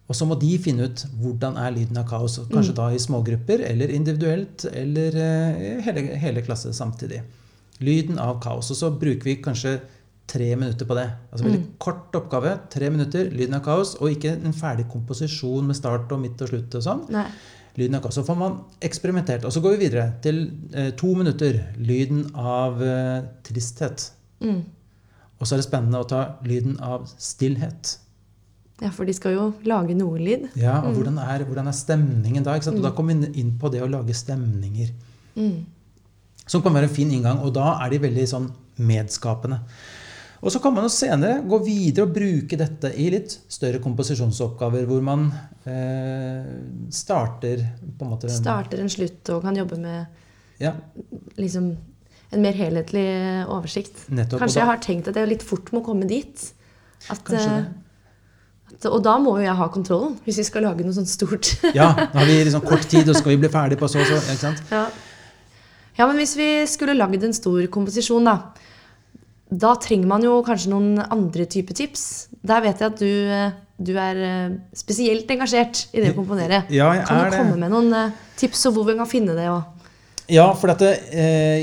Og 0.10 0.16
så 0.16 0.26
må 0.26 0.40
de 0.40 0.58
finne 0.58 0.88
ut 0.88 1.04
hvordan 1.22 1.58
er 1.60 1.72
lyden 1.76 1.98
av 2.00 2.08
kaos. 2.10 2.38
Kanskje 2.40 2.54
Kanskje 2.56 2.76
da 2.76 2.88
i 2.92 3.00
smågrupper 3.00 3.64
eller 3.68 3.92
individuelt 3.92 4.66
eller 4.74 5.16
eh, 5.16 5.82
hele, 5.84 6.06
hele 6.16 6.42
klasse 6.42 6.72
samtidig. 6.74 7.22
Lyden 7.80 8.18
av 8.18 8.40
kaos. 8.42 8.72
Og 8.72 8.78
så 8.80 8.90
bruker 9.00 9.24
vi 9.24 9.36
kanskje 9.44 9.80
tre 10.28 10.48
minutter 10.56 10.88
på 10.88 10.96
det. 10.98 11.08
Altså 11.32 11.48
Veldig 11.48 11.62
kort 11.82 12.16
oppgave. 12.20 12.54
Tre 12.72 12.90
minutter, 12.92 13.30
lyden 13.32 13.58
av 13.58 13.64
kaos. 13.66 13.96
Og 14.02 14.12
ikke 14.14 14.36
en 14.36 14.56
ferdig 14.56 14.88
komposisjon 14.92 15.68
med 15.68 15.78
start 15.80 16.12
og 16.12 16.24
midt 16.24 16.42
og 16.44 16.52
slutt 16.52 16.80
og 16.80 16.84
sånn. 16.84 17.06
Nei. 17.16 17.28
Lyden 17.78 18.00
av 18.00 18.04
kaos. 18.04 18.18
Så 18.20 18.26
får 18.28 18.40
man 18.40 18.58
eksperimentert. 18.84 19.46
Og 19.48 19.56
så 19.56 19.64
går 19.64 19.78
vi 19.78 19.86
videre 19.86 20.10
til 20.26 20.44
eh, 20.74 20.92
to 21.00 21.14
minutter. 21.18 21.62
Lyden 21.80 22.26
av 22.36 22.84
eh, 22.84 23.22
tristhet. 23.48 24.10
Mm. 24.44 24.66
Og 25.38 25.46
så 25.46 25.56
er 25.56 25.62
det 25.62 25.70
spennende 25.70 26.02
å 26.02 26.10
ta 26.10 26.24
lyden 26.48 26.76
av 26.84 27.08
stillhet. 27.22 27.96
Ja, 28.82 28.92
for 28.94 29.10
de 29.10 29.16
skal 29.18 29.34
jo 29.34 29.46
lage 29.66 29.96
noe 29.98 30.20
lyd. 30.22 30.52
Ja, 30.60 30.76
og 30.86 31.00
hvordan, 31.00 31.18
er, 31.24 31.46
hvordan 31.48 31.70
er 31.70 31.78
stemningen 31.78 32.46
da? 32.46 32.58
Og 32.60 32.84
da 32.84 32.92
kommer 32.94 33.18
vi 33.18 33.42
inn 33.42 33.56
på 33.58 33.72
det 33.74 33.82
å 33.82 33.90
lage 33.90 34.14
stemninger. 34.18 34.92
Mm. 35.38 35.64
Som 36.48 36.62
kan 36.64 36.76
være 36.76 36.90
en 36.90 36.94
fin 36.94 37.10
inngang, 37.12 37.42
og 37.44 37.56
da 37.56 37.74
er 37.84 37.94
de 37.94 38.04
veldig 38.06 38.26
sånn 38.30 38.52
medskapende. 38.78 39.64
Og 40.38 40.54
så 40.54 40.60
kan 40.62 40.74
man 40.76 40.86
jo 40.86 40.92
senere 40.94 41.40
gå 41.50 41.58
videre 41.66 42.06
og 42.06 42.14
bruke 42.14 42.58
dette 42.60 42.92
i 42.94 43.08
litt 43.10 43.34
større 43.50 43.80
komposisjonsoppgaver, 43.82 44.86
hvor 44.90 45.02
man 45.06 45.26
eh, 45.66 46.52
starter 46.94 47.64
på 47.98 48.06
en 48.06 48.12
måte 48.12 48.30
Starter 48.30 48.84
en 48.84 48.92
slutt 48.92 49.32
og 49.34 49.42
kan 49.48 49.58
jobbe 49.58 49.80
med 49.82 50.06
Ja, 50.62 50.76
liksom, 51.38 51.72
en 52.34 52.42
mer 52.44 52.56
helhetlig 52.58 53.08
oversikt. 53.48 54.06
Nettopp, 54.10 54.42
Kanskje 54.44 54.60
da- 54.60 54.62
jeg 54.62 54.70
har 54.72 54.80
tenkt 54.84 55.10
at 55.10 55.16
jeg 55.16 55.30
litt 55.30 55.46
fort 55.46 55.74
må 55.74 55.82
komme 55.86 56.08
dit. 56.10 56.48
At, 57.10 57.24
Kanskje 57.24 57.50
det. 57.50 57.66
at, 58.74 58.88
og 58.92 59.02
da 59.06 59.18
må 59.22 59.38
jo 59.38 59.46
jeg 59.46 59.58
ha 59.58 59.68
kontrollen, 59.74 60.18
hvis 60.26 60.38
vi 60.42 60.48
skal 60.50 60.66
lage 60.66 60.86
noe 60.86 60.94
sånt 60.94 61.10
stort. 61.10 61.56
ja 61.78 61.90
nå 61.96 62.14
har 62.14 62.30
vi 62.30 62.40
liksom 62.48 62.66
kort 62.66 62.86
tid, 62.90 63.10
og 63.10 63.18
skal 63.18 63.34
vi 63.34 63.42
bli 63.42 63.50
ferdig 63.54 63.78
på 63.82 63.90
så 63.90 64.02
og 64.02 64.10
så. 64.10 64.22
ikke 64.22 64.42
sant? 64.44 64.64
ja. 64.74 64.86
ja, 65.98 66.08
men 66.08 66.18
hvis 66.22 66.38
vi 66.38 66.50
skulle 66.70 66.98
lagd 66.98 67.24
en 67.26 67.34
stor 67.38 67.66
komposisjon, 67.74 68.26
da. 68.30 68.38
Da 69.48 69.76
trenger 69.80 70.10
man 70.10 70.26
jo 70.26 70.42
kanskje 70.44 70.74
noen 70.74 71.00
andre 71.00 71.46
typer 71.48 71.78
tips. 71.78 72.04
Der 72.44 72.64
vet 72.66 72.82
jeg 72.84 72.92
at 72.92 73.00
du, 73.00 73.12
eh, 73.32 73.56
du 73.80 73.94
er 73.96 74.20
eh, 74.20 74.56
spesielt 74.76 75.30
engasjert 75.32 75.86
i 75.94 76.04
det 76.04 76.12
å 76.12 76.18
komponere. 76.18 76.66
Ja, 76.74 76.92
jeg 76.98 77.06
kan 77.08 77.22
er 77.22 77.30
du 77.30 77.32
det. 77.32 77.40
komme 77.40 77.60
med 77.62 77.72
noen 77.72 77.96
eh, 77.96 78.18
tips 78.40 78.66
og 78.68 78.76
hvor 78.76 78.90
vi 78.90 78.98
kan 79.00 79.08
finne 79.08 79.38
det? 79.38 79.48
Også? 79.54 79.94
Ja, 80.28 80.50
for 80.60 80.68
dette, 80.68 80.90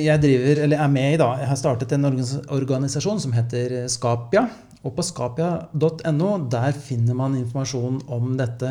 jeg 0.00 0.20
driver, 0.22 0.62
eller 0.64 0.80
er 0.80 0.88
med 0.88 1.10
i 1.12 1.18
da, 1.20 1.26
jeg 1.36 1.50
har 1.50 1.58
startet 1.60 1.90
en 1.92 2.08
organisasjon 2.08 3.20
som 3.20 3.34
heter 3.36 3.82
Skapia. 3.92 4.46
Og 4.84 4.94
på 4.96 5.04
skapia.no 5.04 6.30
der 6.52 6.72
finner 6.76 7.16
man 7.18 7.36
informasjon 7.36 8.00
om 8.08 8.32
dette. 8.40 8.70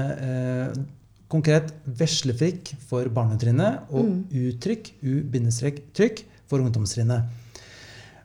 Konkret 1.30 1.70
veslefrikk 1.86 2.74
for 2.90 3.06
barnetrinnet 3.14 3.94
og 3.94 4.34
uttrykk, 4.34 4.92
u-trykk, 5.06 6.26
for 6.50 6.66
ungdomstrinnet. 6.66 7.30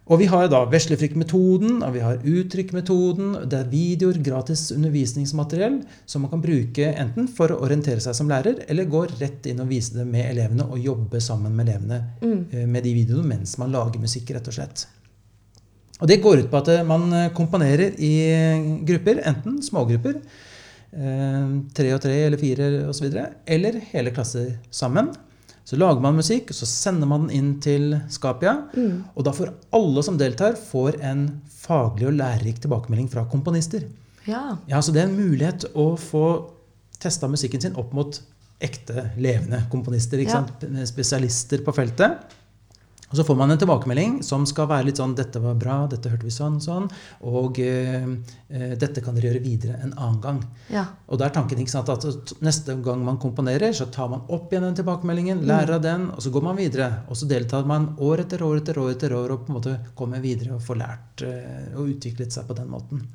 Og 0.08 0.22
vi 0.22 0.26
har 0.30 0.46
da 0.48 0.62
veslefrikk-metoden, 0.72 1.82
og 1.84 1.92
vi 1.92 2.00
har 2.00 2.22
uttrykkmetoden. 2.24 3.34
Det 3.50 3.58
er 3.58 3.72
videoer, 3.72 4.16
gratis 4.24 4.70
undervisningsmateriell 4.72 5.82
som 6.08 6.24
man 6.24 6.32
kan 6.32 6.44
bruke 6.44 6.92
enten 6.94 7.28
for 7.28 7.52
å 7.52 7.58
orientere 7.66 8.00
seg 8.00 8.16
som 8.16 8.30
lærer, 8.32 8.62
eller 8.72 8.88
gå 8.88 9.04
rett 9.18 9.50
inn 9.50 9.60
og 9.60 9.68
vise 9.68 9.98
det 9.98 10.06
med 10.08 10.30
elevene 10.30 10.64
og 10.64 10.80
jobbe 10.80 11.20
sammen 11.20 11.52
med 11.52 11.68
elevene 11.68 12.00
mm. 12.22 12.70
med 12.72 12.88
de 12.88 12.94
videoene 12.96 13.36
mens 13.36 13.58
man 13.60 13.74
lager 13.74 14.00
musikk, 14.00 14.32
rett 14.32 14.48
og 14.48 14.56
slett. 14.56 14.86
Og 15.98 16.08
det 16.08 16.20
går 16.22 16.44
ut 16.44 16.50
på 16.50 16.60
at 16.60 16.72
eh, 16.72 16.86
man 16.86 17.08
eh, 17.12 17.30
komponerer 17.36 17.96
i 17.98 18.14
grupper, 18.88 19.20
enten 19.28 19.58
smågrupper, 19.66 20.20
eh, 20.94 21.56
tre 21.76 21.94
og 21.96 22.02
tre 22.04 22.20
eller 22.28 22.40
fire 22.40 22.70
osv., 22.88 23.10
eller 23.44 23.80
hele 23.92 24.14
klasser 24.14 24.54
sammen. 24.70 25.12
Så 25.68 25.76
lager 25.76 26.00
man 26.00 26.16
musikk, 26.16 26.48
så 26.56 26.64
sender 26.64 27.08
man 27.10 27.26
den 27.26 27.34
inn 27.37 27.48
til 27.60 27.90
Skapia. 28.08 28.54
Og 29.12 29.25
da 29.26 29.34
får 29.37 29.50
alle 29.76 30.04
som 30.06 30.16
deltar, 30.16 30.54
får 30.56 30.96
en 31.04 31.26
faglig 31.60 32.06
og 32.08 32.14
lærerik 32.16 32.62
tilbakemelding 32.64 33.10
fra 33.12 33.26
komponister. 33.28 33.84
ja. 34.25 34.56
Ja, 34.66 34.80
Så 34.80 34.92
det 34.92 35.02
er 35.02 35.10
en 35.10 35.18
mulighet 35.18 35.66
å 35.76 35.90
få 36.00 36.25
testa 36.98 37.28
musikken 37.28 37.60
sin 37.60 37.76
opp 37.76 37.92
mot 37.92 38.16
ekte, 38.64 39.10
levende 39.20 39.60
komponister. 39.70 40.18
Ja. 40.25 40.40
Spesialister 40.88 41.60
på 41.66 41.75
feltet. 41.76 42.16
Og 43.08 43.16
så 43.16 43.24
får 43.24 43.36
man 43.40 43.50
en 43.50 43.60
tilbakemelding 43.60 44.18
som 44.26 44.44
skal 44.48 44.68
være 44.68 44.90
litt 44.90 44.98
sånn 45.00 45.14
'Dette 45.16 45.40
var 45.40 45.54
bra. 45.56 45.76
Dette 45.88 46.10
hørte 46.12 46.28
vi 46.28 46.32
sånn, 46.34 46.58
sånn.' 46.60 46.90
Og 47.24 47.58
eh, 47.64 48.04
eh, 48.50 48.74
'Dette 48.76 49.00
kan 49.00 49.16
dere 49.16 49.30
gjøre 49.32 49.44
videre 49.44 49.78
en 49.82 49.94
annen 49.96 50.20
gang'. 50.20 50.42
ja. 50.68 50.84
Og 51.08 51.18
da 51.18 51.24
er 51.24 51.32
tanken 51.32 51.58
ikke 51.58 51.72
sant, 51.72 51.88
at 51.88 52.04
neste 52.44 52.76
gang 52.84 53.04
man 53.04 53.16
komponerer, 53.16 53.72
så 53.72 53.90
tar 53.90 54.10
man 54.12 54.26
opp 54.28 54.52
igjen 54.52 54.66
den 54.66 54.76
tilbakemeldingen, 54.76 55.46
lærer 55.46 55.76
av 55.76 55.82
den, 55.82 56.10
og 56.10 56.20
så 56.20 56.30
går 56.30 56.42
man 56.42 56.56
videre. 56.56 57.04
Og 57.08 57.16
så 57.16 57.28
deltar 57.28 57.64
man 57.64 57.96
år 57.98 58.26
etter 58.26 58.42
år 58.42 58.60
etter 58.60 58.78
år 58.78 58.90
etter 58.92 59.12
år 59.16 59.32
og 59.32 59.46
på 59.46 59.52
en 59.52 59.58
måte 59.60 59.78
kommer 59.96 60.20
videre 60.20 60.54
og 60.54 60.62
får 60.62 60.76
lært 60.76 61.22
eh, 61.24 61.72
og 61.76 61.88
utviklet 61.94 62.32
seg 62.32 62.46
på 62.46 62.56
den 62.58 62.68
måten. 62.68 63.06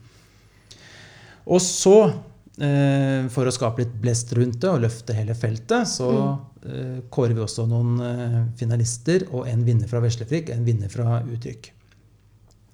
Og 1.46 1.62
så, 1.62 2.14
eh, 2.58 3.28
for 3.30 3.46
å 3.46 3.54
skape 3.54 3.84
litt 3.84 3.94
blest 4.02 4.34
rundt 4.34 4.62
det 4.64 4.72
og 4.72 4.82
løfte 4.82 5.14
hele 5.14 5.36
feltet, 5.36 5.86
så 5.88 6.10
eh, 6.10 6.36
kårer 7.14 7.36
vi 7.38 7.44
også 7.44 7.66
noen 7.70 7.96
eh, 8.04 8.42
finalister 8.60 9.26
og 9.32 9.48
en 9.52 9.64
vinner 9.68 9.90
fra 9.92 10.00
Veslefrikk, 10.04 10.52
en 10.56 10.66
vinner 10.68 10.92
fra 10.92 11.22
Uttrykk. 11.26 11.72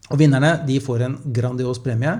Og 0.09 0.17
vinnerne 0.17 0.55
de 0.65 0.79
får 0.81 1.03
en 1.05 1.15
grandios 1.37 1.77
premie. 1.85 2.15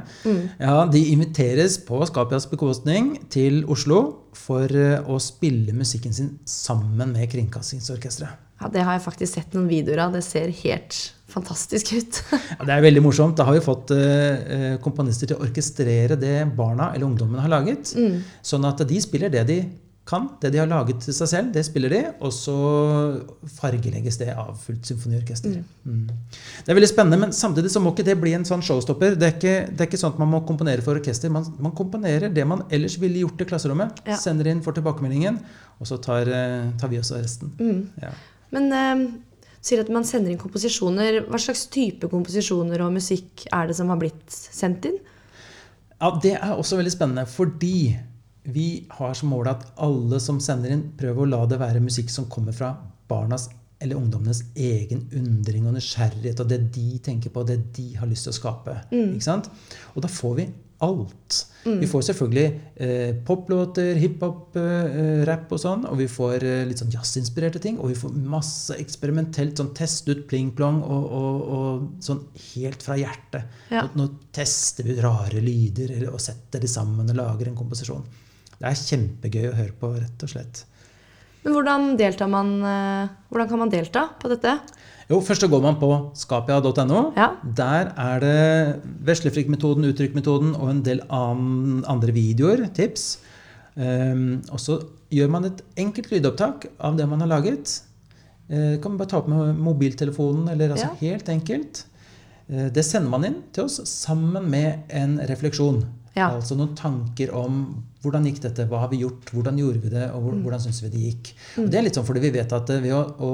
Ja, 0.61 0.83
De 0.93 0.99
inviteres 1.09 1.79
på 1.81 1.97
Skapias 2.05 2.45
bekostning 2.51 3.15
til 3.33 3.63
Oslo 3.65 4.01
for 4.37 4.69
eh, 4.69 4.99
å 5.09 5.17
spille 5.21 5.73
musikken 5.73 6.13
sin 6.13 6.35
sammen 6.45 7.15
med 7.17 7.31
Kringkastingsorkesteret. 7.31 8.45
ja, 8.61 8.67
det 8.69 8.83
har 8.83 8.97
jeg 8.97 9.05
faktisk 9.07 9.33
sett 9.39 9.53
noen 9.57 9.69
videoer 9.71 10.03
av. 10.05 10.13
Det 10.13 10.21
ser 10.25 10.53
helt 10.61 10.99
fantastisk 11.29 11.93
ut. 11.97 12.21
Ja, 12.59 12.65
det 12.65 12.73
er 12.75 12.81
veldig 12.85 13.01
morsomt. 13.05 13.37
Da 13.37 13.45
har 13.47 13.57
vi 13.57 13.65
fått 13.65 13.91
eh, 13.95 14.37
eh, 14.53 14.77
komponister 14.85 15.29
til 15.31 15.37
å 15.39 15.45
orkestrere 15.47 16.17
det 16.19 16.43
barna 16.57 16.91
eller 16.93 17.09
ungdommen 17.09 17.41
har 17.41 17.49
laget. 17.49 17.93
Sånn 18.45 18.65
at 18.69 18.85
de 18.89 19.01
spiller 19.01 19.33
det 19.33 19.45
de 19.49 19.59
kan, 20.09 20.25
det 20.41 20.49
de 20.53 20.59
har 20.61 20.69
laget 20.69 21.03
til 21.03 21.13
seg 21.13 21.29
selv, 21.29 21.51
det 21.53 21.61
spiller 21.67 21.93
de, 21.93 21.99
og 22.25 22.31
så 22.33 22.55
fargelegges 23.59 24.17
det 24.21 24.31
av 24.33 24.55
fullt 24.57 24.89
symfoniorkester. 24.89 25.59
Mm. 25.85 26.09
Det 26.65 26.73
er 26.73 26.77
veldig 26.79 26.89
spennende, 26.89 27.19
men 27.21 27.35
samtidig 27.35 27.69
så 27.73 27.81
må 27.83 27.93
ikke 27.93 28.07
det 28.07 28.17
bli 28.21 28.33
en 28.37 28.47
sånn 28.47 28.65
showstopper. 28.65 29.17
Det 29.19 29.27
er 29.27 29.37
ikke, 29.37 29.55
det 29.69 29.85
er 29.85 29.91
ikke 29.91 30.01
sånn 30.01 30.15
at 30.15 30.21
man 30.23 30.31
må 30.33 30.41
komponere 30.49 30.85
for 30.85 30.97
orkester. 30.97 31.31
Man, 31.33 31.45
man 31.61 31.75
komponerer 31.77 32.33
det 32.33 32.47
man 32.49 32.65
ellers 32.73 32.97
ville 33.01 33.21
gjort 33.21 33.45
i 33.45 33.49
klasserommet. 33.53 34.01
Ja. 34.09 34.17
Sender 34.19 34.49
inn, 34.49 34.65
for 34.65 34.75
tilbakemeldingen, 34.75 35.39
og 35.79 35.87
så 35.87 35.99
tar, 36.03 36.29
eh, 36.33 36.71
tar 36.81 36.91
vi 36.91 36.99
også 36.99 37.21
resten. 37.21 37.53
Ja. 38.01 38.11
Men 38.55 38.73
eh, 38.73 39.05
sier 39.61 39.83
at 39.83 39.93
man 39.93 40.07
sender 40.07 40.33
inn 40.33 40.41
komposisjoner. 40.41 41.21
Hva 41.29 41.39
slags 41.41 41.67
type 41.71 42.09
komposisjoner 42.11 42.81
og 42.85 42.95
musikk 42.97 43.45
er 43.53 43.69
det 43.69 43.77
som 43.77 43.93
har 43.93 44.01
blitt 44.01 44.25
sendt 44.33 44.89
inn? 44.89 44.99
Ja, 45.99 46.13
Det 46.23 46.35
er 46.37 46.55
også 46.55 46.79
veldig 46.79 46.95
spennende, 46.95 47.25
fordi 47.27 47.99
vi 48.43 48.85
har 48.97 49.13
som 49.17 49.31
mål 49.33 49.51
at 49.51 49.65
alle 49.83 50.19
som 50.23 50.39
sender 50.43 50.73
inn, 50.73 50.85
prøver 50.97 51.25
å 51.25 51.31
la 51.33 51.41
det 51.49 51.59
være 51.61 51.83
musikk 51.83 52.11
som 52.13 52.29
kommer 52.31 52.55
fra 52.55 52.73
barnas 53.09 53.49
eller 53.79 53.95
ungdommenes 53.95 54.41
egen 54.59 55.05
undring 55.15 55.67
og 55.69 55.77
nysgjerrighet, 55.77 56.39
og 56.43 56.49
det 56.51 56.63
de 56.75 56.99
tenker 57.03 57.31
på, 57.31 57.43
og 57.43 57.51
det 57.51 57.61
de 57.77 57.93
har 57.99 58.09
lyst 58.09 58.27
til 58.27 58.33
å 58.33 58.39
skape. 58.39 58.81
Ikke 58.91 59.27
sant? 59.29 59.47
Og 59.95 60.03
da 60.03 60.11
får 60.11 60.35
vi 60.41 60.49
alt. 60.79 61.37
Vi 61.63 61.87
får 61.91 62.05
selvfølgelig 62.07 62.45
eh, 62.75 63.15
poplåter, 63.27 63.97
hiphop, 63.99 64.55
eh, 64.59 65.23
rap 65.27 65.51
og 65.51 65.59
sånn, 65.59 65.83
og 65.89 65.99
vi 65.99 66.07
får 66.11 66.45
eh, 66.47 66.61
litt 66.69 66.79
sånn 66.79 66.93
jazzinspirerte 66.93 67.59
ting, 67.63 67.81
og 67.83 67.91
vi 67.91 67.97
får 67.99 68.13
masse 68.31 68.77
eksperimentelt 68.79 69.59
sånn 69.59 69.73
test 69.75 70.07
ut 70.07 70.23
pling-plong 70.29 70.79
og, 70.79 71.09
og, 71.19 71.41
og 71.57 72.05
sånn 72.05 72.23
helt 72.53 72.85
fra 72.85 72.95
hjertet. 72.99 73.59
Ja. 73.73 73.83
Nå, 73.91 74.05
nå 74.05 74.31
tester 74.35 74.87
vi 74.87 74.95
rare 75.03 75.43
lyder 75.43 75.97
eller, 75.97 76.15
og 76.15 76.23
setter 76.23 76.63
de 76.63 76.71
sammen 76.71 77.11
og 77.11 77.19
lager 77.19 77.51
en 77.51 77.59
komposisjon. 77.59 78.07
Det 78.59 78.67
er 78.67 78.81
kjempegøy 78.83 79.47
å 79.49 79.55
høre 79.55 79.75
på, 79.79 79.93
rett 79.95 80.25
og 80.25 80.29
slett. 80.33 80.65
Men 81.45 81.55
hvordan, 81.55 82.29
man, 82.29 82.49
eh, 82.67 83.09
hvordan 83.31 83.47
kan 83.49 83.59
man 83.61 83.69
delta 83.71 84.09
på 84.19 84.27
dette? 84.27 84.57
Jo, 85.09 85.21
Først 85.25 85.41
så 85.41 85.47
går 85.49 85.61
man 85.63 85.77
på 85.81 85.89
skapia.no. 86.13 87.13
Ja. 87.15 87.29
Der 87.43 87.93
er 87.97 88.19
det 88.21 88.81
veslefrikk-metoden, 89.07 89.87
uttrykkmetoden 89.89 90.51
og 90.59 90.69
en 90.69 90.83
del 90.85 91.01
an- 91.09 91.83
andre 91.87 92.11
videoer, 92.13 92.67
tips. 92.75 93.17
Um, 93.79 94.41
og 94.51 94.59
så 94.59 94.75
gjør 95.09 95.29
man 95.31 95.45
et 95.47 95.61
enkelt 95.79 96.11
lydopptak 96.11 96.67
av 96.83 96.97
det 96.99 97.07
man 97.09 97.21
har 97.23 97.31
laget. 97.31 97.79
Uh, 98.51 98.75
kan 98.81 98.91
man 98.91 98.97
bare 98.99 99.07
ta 99.09 99.17
opp 99.21 99.29
med 99.31 99.55
mobiltelefonen, 99.57 100.49
eller 100.51 100.69
altså 100.75 100.89
Ja. 100.91 101.13
helt 101.15 101.29
enkelt. 101.29 101.85
Uh, 102.51 102.67
det 102.69 102.83
sender 102.85 103.09
man 103.09 103.23
inn 103.25 103.43
til 103.53 103.63
oss 103.63 103.79
sammen 103.87 104.49
med 104.51 104.83
en 104.89 105.17
refleksjon. 105.25 105.85
Ja. 106.15 106.31
Altså 106.33 106.57
noen 106.57 106.75
tanker 106.77 107.31
om 107.37 107.61
hvordan 108.03 108.25
gikk 108.29 108.41
dette, 108.45 108.65
hva 108.69 108.83
har 108.83 108.91
vi 108.91 109.01
gjort, 109.03 109.29
hvordan 109.35 109.57
gjorde 109.59 109.81
vi 109.83 109.91
det, 109.93 110.05
og 110.15 110.29
hvordan 110.43 110.61
syns 110.63 110.81
vi 110.85 110.91
det 110.93 111.01
gikk. 111.03 111.31
Og 111.61 111.69
det 111.69 111.79
er 111.79 111.85
litt 111.85 111.99
sånn 111.99 112.07
fordi 112.07 112.23
vi 112.23 112.33
vet 112.37 112.55
at 112.55 112.71
eh, 112.73 112.81
ved 112.83 112.95
å, 112.95 113.01
å 113.19 113.33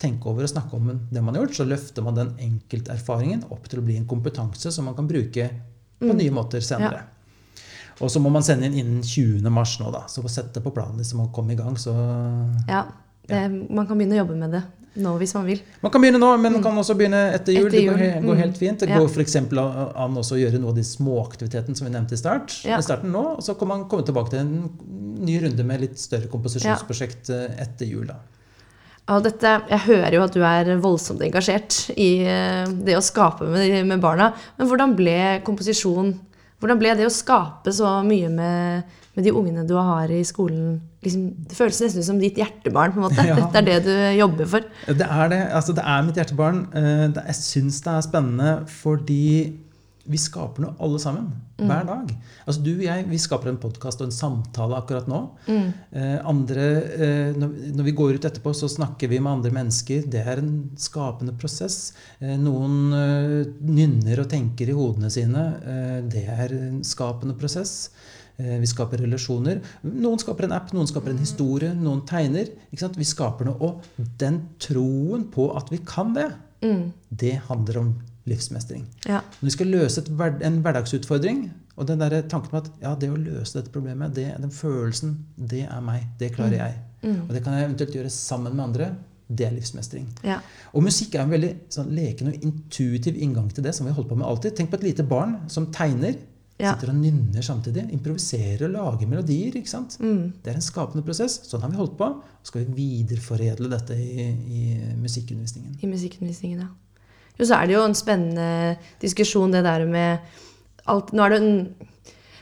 tenke 0.00 0.30
over 0.30 0.46
og 0.46 0.52
snakke 0.52 0.78
om 0.78 0.88
det 1.12 1.22
man 1.22 1.36
har 1.36 1.44
gjort, 1.44 1.58
så 1.60 1.68
løfter 1.68 2.06
man 2.06 2.18
den 2.18 2.32
enkelterfaringen 2.48 3.46
opp 3.54 3.68
til 3.70 3.82
å 3.82 3.86
bli 3.86 3.98
en 4.00 4.08
kompetanse 4.08 4.72
som 4.74 4.88
man 4.88 4.96
kan 4.98 5.08
bruke 5.10 5.50
på 6.00 6.12
nye 6.16 6.34
måter 6.34 6.64
senere. 6.64 7.04
Og 8.04 8.10
så 8.12 8.20
må 8.20 8.28
man 8.32 8.44
sende 8.44 8.68
inn 8.68 8.76
innen 8.76 9.04
20. 9.04 9.46
mars 9.52 9.78
nå, 9.80 9.88
da. 9.94 10.02
Så 10.10 10.20
sette 10.28 10.58
det 10.58 10.64
på 10.64 10.72
planen 10.74 11.00
liksom, 11.00 11.22
og 11.24 11.32
komme 11.36 11.54
i 11.54 11.58
gang. 11.58 11.78
Så 11.80 11.94
Ja, 12.68 12.84
det, 13.26 13.44
Man 13.70 13.86
kan 13.86 13.98
begynne 13.98 14.18
å 14.18 14.22
jobbe 14.24 14.40
med 14.40 14.58
det 14.58 14.64
nå 14.96 15.12
hvis 15.20 15.34
man 15.36 15.44
vil. 15.44 15.58
man 15.82 15.92
kan 15.92 16.00
begynne 16.00 16.20
nå, 16.20 16.28
men 16.40 16.54
man 16.56 16.62
kan 16.64 16.78
også 16.80 16.94
begynne 16.96 17.18
etter 17.36 17.52
jul. 17.56 17.66
Etter 17.68 17.76
Det 17.78 17.84
går, 17.88 17.98
jul, 18.00 18.14
går 18.24 18.38
mm. 18.38 18.42
helt 18.42 18.60
fint. 18.60 18.80
Det 18.80 18.88
Ja. 18.88 18.98
går 18.98 19.10
f.eks. 19.12 19.36
an 19.36 20.16
også 20.22 20.36
å 20.36 20.40
gjøre 20.40 20.60
noe 20.62 20.72
av 20.72 20.78
de 20.78 20.84
småaktivitetene 20.88 21.76
som 21.76 21.88
vi 21.88 21.92
nevnte 21.92 22.16
i, 22.16 22.20
start, 22.20 22.54
Ja. 22.64 22.80
starten 22.80 23.12
nå. 23.12 23.36
Og 23.36 23.42
så 23.44 23.58
kan 23.58 23.68
man 23.68 23.84
komme 23.90 24.06
tilbake 24.06 24.30
til 24.30 24.40
en 24.40 24.70
ny 25.20 25.40
runde 25.42 25.64
med 25.64 25.80
litt 25.80 25.98
større 25.98 26.30
komposisjonsprosjekt 26.32 27.28
ja. 27.28 27.42
etter 27.66 27.86
jul. 27.86 28.06
da. 28.06 28.16
Og 29.08 29.22
dette, 29.22 29.62
jeg 29.70 29.84
hører 29.86 30.16
jo 30.16 30.22
at 30.24 30.34
du 30.34 30.42
er 30.42 30.72
voldsomt 30.82 31.20
engasjert 31.22 31.92
i 31.94 32.26
eh, 32.26 32.64
det 32.66 32.96
å 32.96 33.04
skape 33.04 33.46
med, 33.46 33.86
med 33.86 34.00
barna. 34.02 34.32
Men 34.58 34.66
hvordan 34.70 34.96
ble 34.98 35.42
komposisjon 35.46 36.16
Hvordan 36.56 36.78
ble 36.80 36.94
det 36.96 37.04
å 37.04 37.12
skape 37.12 37.68
så 37.68 37.98
mye 38.00 38.30
med, 38.32 38.94
med 39.16 39.24
de 39.24 39.32
ungene 39.32 39.64
du 39.66 39.74
har 39.80 40.10
i 40.12 40.20
skolen? 40.28 40.78
Liksom, 41.02 41.26
det 41.48 41.56
føles 41.56 41.80
nesten 41.86 42.04
som 42.04 42.18
ditt 42.20 42.36
hjertebarn. 42.36 42.92
på 42.94 43.00
en 43.00 43.08
måte. 43.08 43.26
Ja. 43.30 43.36
Dette 43.40 43.58
er 43.62 43.68
det 43.70 43.78
du 43.86 43.94
jobber 44.20 44.46
for. 44.56 44.66
Det 44.86 45.06
er 45.08 45.28
det. 45.32 45.42
altså 45.56 45.72
Det 45.76 45.84
er 45.84 46.02
mitt 46.08 46.16
hjertebarn. 46.20 46.64
Eh, 46.76 47.06
Jeg 47.26 47.38
syns 47.42 47.80
det 47.86 47.94
er 47.96 48.04
spennende 48.10 48.50
fordi 48.80 49.22
vi 50.06 50.18
skaper 50.22 50.62
noe 50.62 50.76
alle 50.86 51.00
sammen. 51.02 51.32
Hver 51.58 51.86
dag. 51.88 52.10
Altså 52.46 52.60
Du 52.62 52.68
og 52.76 52.82
jeg 52.84 53.06
vi 53.10 53.18
skaper 53.18 53.48
en 53.50 53.56
podkast 53.58 53.98
og 54.04 54.06
en 54.06 54.14
samtale 54.14 54.76
akkurat 54.78 55.08
nå. 55.10 55.18
Eh, 55.50 56.18
andre, 56.30 56.66
eh, 56.94 57.32
når, 57.34 57.56
når 57.74 57.88
vi 57.88 57.94
går 57.98 58.14
ut 58.20 58.28
etterpå, 58.28 58.52
så 58.54 58.68
snakker 58.70 59.10
vi 59.10 59.18
med 59.18 59.32
andre 59.40 59.50
mennesker. 59.56 60.04
Det 60.12 60.20
er 60.22 60.38
en 60.44 60.52
skapende 60.78 61.34
prosess. 61.40 61.94
Eh, 62.20 62.36
noen 62.38 62.76
eh, 62.94 63.50
nynner 63.66 64.22
og 64.22 64.30
tenker 64.30 64.70
i 64.70 64.76
hodene 64.78 65.10
sine. 65.10 65.46
Eh, 65.64 65.98
det 66.12 66.22
er 66.28 66.54
en 66.54 66.84
skapende 66.86 67.34
prosess. 67.40 67.88
Eh, 68.38 68.58
Vi 68.60 68.66
skaper 68.66 68.98
relasjoner. 68.98 69.60
Noen 69.84 70.18
skaper 70.18 70.44
en 70.44 70.52
app, 70.52 70.72
noen 70.76 70.86
skaper 70.90 71.10
en 71.10 71.18
historie, 71.22 71.74
noen 71.74 72.02
tegner. 72.06 72.50
Vi 72.72 73.04
skaper 73.04 73.44
noe. 73.48 73.56
Og 73.60 73.82
den 74.18 74.42
troen 74.58 75.24
på 75.32 75.50
at 75.56 75.70
vi 75.72 75.78
kan 75.78 76.12
det, 76.14 76.32
det 77.10 77.34
handler 77.48 77.78
om 77.78 77.94
livsmestring. 78.26 78.84
Ja. 79.06 79.20
Når 79.40 79.46
vi 79.46 79.50
skal 79.54 79.66
løse 79.70 80.00
et, 80.02 80.08
hver- 80.18 80.42
en 80.42 80.60
hverdagsutfordring, 80.62 81.50
og 81.76 81.86
den 81.86 81.98
der 82.00 82.22
tanken 82.22 82.50
på 82.50 82.56
at 82.56 82.70
ja, 82.82 82.94
det 82.98 83.10
å 83.12 83.16
løse 83.20 83.58
dette 83.60 83.70
problemet, 83.70 84.14
det, 84.16 84.32
den 84.40 84.50
følelsen, 84.50 85.18
det 85.36 85.66
er 85.68 85.80
meg. 85.84 86.06
Det 86.18 86.32
klarer 86.34 86.56
jeg. 86.56 86.74
Og 87.06 87.28
det 87.36 87.42
kan 87.44 87.52
jeg 87.54 87.68
eventuelt 87.68 87.94
gjøre 87.94 88.10
sammen 88.10 88.56
med 88.56 88.64
andre. 88.64 88.88
Det 89.28 89.46
er 89.46 89.52
livsmestring. 89.54 90.06
Ja. 90.24 90.40
Og 90.74 90.82
musikk 90.86 91.14
er 91.14 91.22
en 91.26 91.30
veldig 91.30 91.52
sånn, 91.70 91.88
leken 91.94 92.28
og 92.32 92.42
intuitiv 92.46 93.16
inngang 93.16 93.48
til 93.54 93.62
det. 93.64 93.74
som 93.74 93.86
vi 93.86 93.92
har 93.92 93.96
holdt 94.00 94.08
på 94.08 94.16
med 94.18 94.26
alltid. 94.26 94.56
Tenk 94.56 94.70
på 94.70 94.76
et 94.80 94.82
lite 94.88 95.02
barn 95.06 95.36
som 95.48 95.66
tegner. 95.72 96.16
Ja. 96.56 96.72
Sitter 96.72 96.94
og 96.94 96.96
nynner 97.00 97.44
samtidig. 97.44 97.84
Improviserer 97.92 98.64
og 98.68 98.72
lager 98.72 99.10
melodier. 99.10 99.58
ikke 99.58 99.68
sant? 99.68 99.98
Det 100.42 100.52
er 100.52 100.56
en 100.56 100.64
skapende 100.64 101.04
prosess. 101.04 101.42
Sånn 101.44 101.64
har 101.66 101.72
vi 101.72 101.80
holdt 101.80 101.98
på. 101.98 102.08
Så 102.40 102.52
skal 102.52 102.64
vi 102.64 102.78
videreforedle 102.80 103.68
dette 103.72 103.98
i, 103.98 104.30
i 104.32 104.62
musikkundervisningen. 105.02 105.76
I 105.82 105.90
musikkundervisningen, 105.90 106.64
ja. 106.64 106.72
Jo, 107.36 107.44
så 107.44 107.58
er 107.58 107.68
det 107.68 107.76
jo 107.76 107.84
en 107.84 107.96
spennende 107.96 108.78
diskusjon, 109.02 109.52
det 109.52 109.66
der 109.66 109.84
med 109.90 110.24
alt 110.88 111.12
Nå 111.12 111.26
er 111.26 111.34
det 111.34 111.42
en 111.42 111.52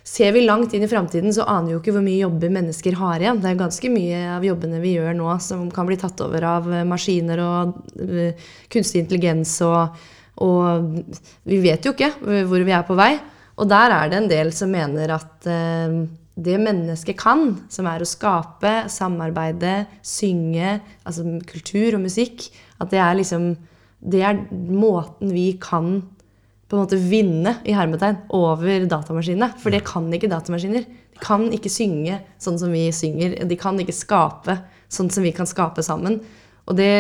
Ser 0.04 0.34
vi 0.36 0.42
langt 0.44 0.74
inn 0.76 0.82
i 0.84 0.88
framtiden, 0.88 1.32
så 1.32 1.46
aner 1.48 1.70
vi 1.70 1.72
jo 1.72 1.78
ikke 1.80 1.94
hvor 1.96 2.02
mye 2.04 2.18
jobber 2.20 2.50
mennesker 2.52 2.92
har 3.00 3.22
igjen. 3.22 3.38
Det 3.40 3.48
er 3.48 3.56
ganske 3.56 3.88
mye 3.88 4.18
av 4.34 4.44
jobbene 4.44 4.82
vi 4.82 4.90
gjør 4.98 5.14
nå 5.16 5.30
som 5.40 5.62
kan 5.72 5.88
bli 5.88 5.96
tatt 5.96 6.20
over 6.20 6.44
av 6.44 6.68
eh, 6.68 6.82
maskiner 6.84 7.40
og 7.40 8.02
eh, 8.04 8.42
kunstig 8.68 9.00
intelligens 9.00 9.54
og, 9.64 9.96
og 10.44 10.98
Vi 11.48 11.62
vet 11.64 11.88
jo 11.88 11.94
ikke 11.96 12.10
hvor 12.20 12.66
vi 12.68 12.76
er 12.76 12.84
på 12.84 12.98
vei. 13.00 13.14
Og 13.54 13.70
der 13.70 13.94
er 13.94 14.10
det 14.10 14.18
en 14.18 14.30
del 14.30 14.52
som 14.56 14.72
mener 14.74 15.12
at 15.14 15.46
eh, 15.50 15.98
det 16.34 16.56
mennesket 16.58 17.18
kan, 17.20 17.52
som 17.70 17.86
er 17.86 18.02
å 18.02 18.08
skape, 18.08 18.72
samarbeide, 18.90 19.84
synge, 20.02 20.80
altså 21.06 21.38
kultur 21.46 21.94
og 21.98 22.04
musikk, 22.08 22.48
at 22.82 22.90
det 22.90 23.02
er 23.02 23.20
liksom 23.20 23.54
Det 24.04 24.20
er 24.20 24.36
måten 24.52 25.30
vi 25.32 25.54
kan 25.56 26.02
på 26.68 26.76
en 26.76 26.82
måte 26.82 26.98
vinne 27.00 27.54
i 27.64 27.72
hermetegn 27.72 28.18
over 28.36 28.84
datamaskinene. 28.84 29.54
For 29.62 29.72
det 29.72 29.80
kan 29.88 30.10
ikke 30.12 30.28
datamaskiner. 30.28 30.84
De 30.84 31.22
kan 31.24 31.46
ikke 31.48 31.72
synge 31.72 32.18
sånn 32.36 32.58
som 32.60 32.74
vi 32.74 32.90
synger. 32.92 33.38
De 33.48 33.56
kan 33.56 33.80
ikke 33.80 33.96
skape 33.96 34.58
sånn 34.92 35.08
som 35.08 35.24
vi 35.24 35.32
kan 35.32 35.48
skape 35.48 35.80
sammen. 35.86 36.18
Og 36.68 36.76
det 36.76 36.90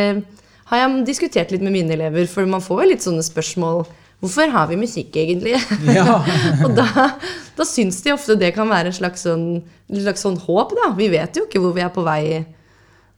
har 0.70 0.80
jeg 0.80 1.04
diskutert 1.10 1.52
litt 1.52 1.64
med 1.64 1.74
mine 1.74 1.92
elever, 1.92 2.24
for 2.30 2.48
man 2.48 2.64
får 2.64 2.84
jo 2.84 2.90
litt 2.94 3.04
sånne 3.04 3.24
spørsmål. 3.26 3.84
Hvorfor 4.22 4.50
har 4.54 4.68
vi 4.70 4.80
musikk, 4.80 5.16
egentlig? 5.20 5.56
Ja. 5.90 6.20
og 6.64 6.76
da, 6.76 7.08
da 7.56 7.66
syns 7.68 8.00
de 8.04 8.14
ofte 8.14 8.38
det 8.40 8.54
kan 8.56 8.70
være 8.70 8.92
en 8.92 8.96
slags 8.96 9.26
sånn, 9.26 9.48
en 9.90 10.04
slags 10.04 10.24
sånn 10.24 10.38
håp, 10.46 10.76
da. 10.78 10.92
Vi 10.98 11.10
vet 11.12 11.36
jo 11.36 11.48
ikke 11.48 11.62
hvor 11.62 11.74
vi 11.76 11.84
er 11.84 11.92
på 11.92 12.04
vei 12.06 12.24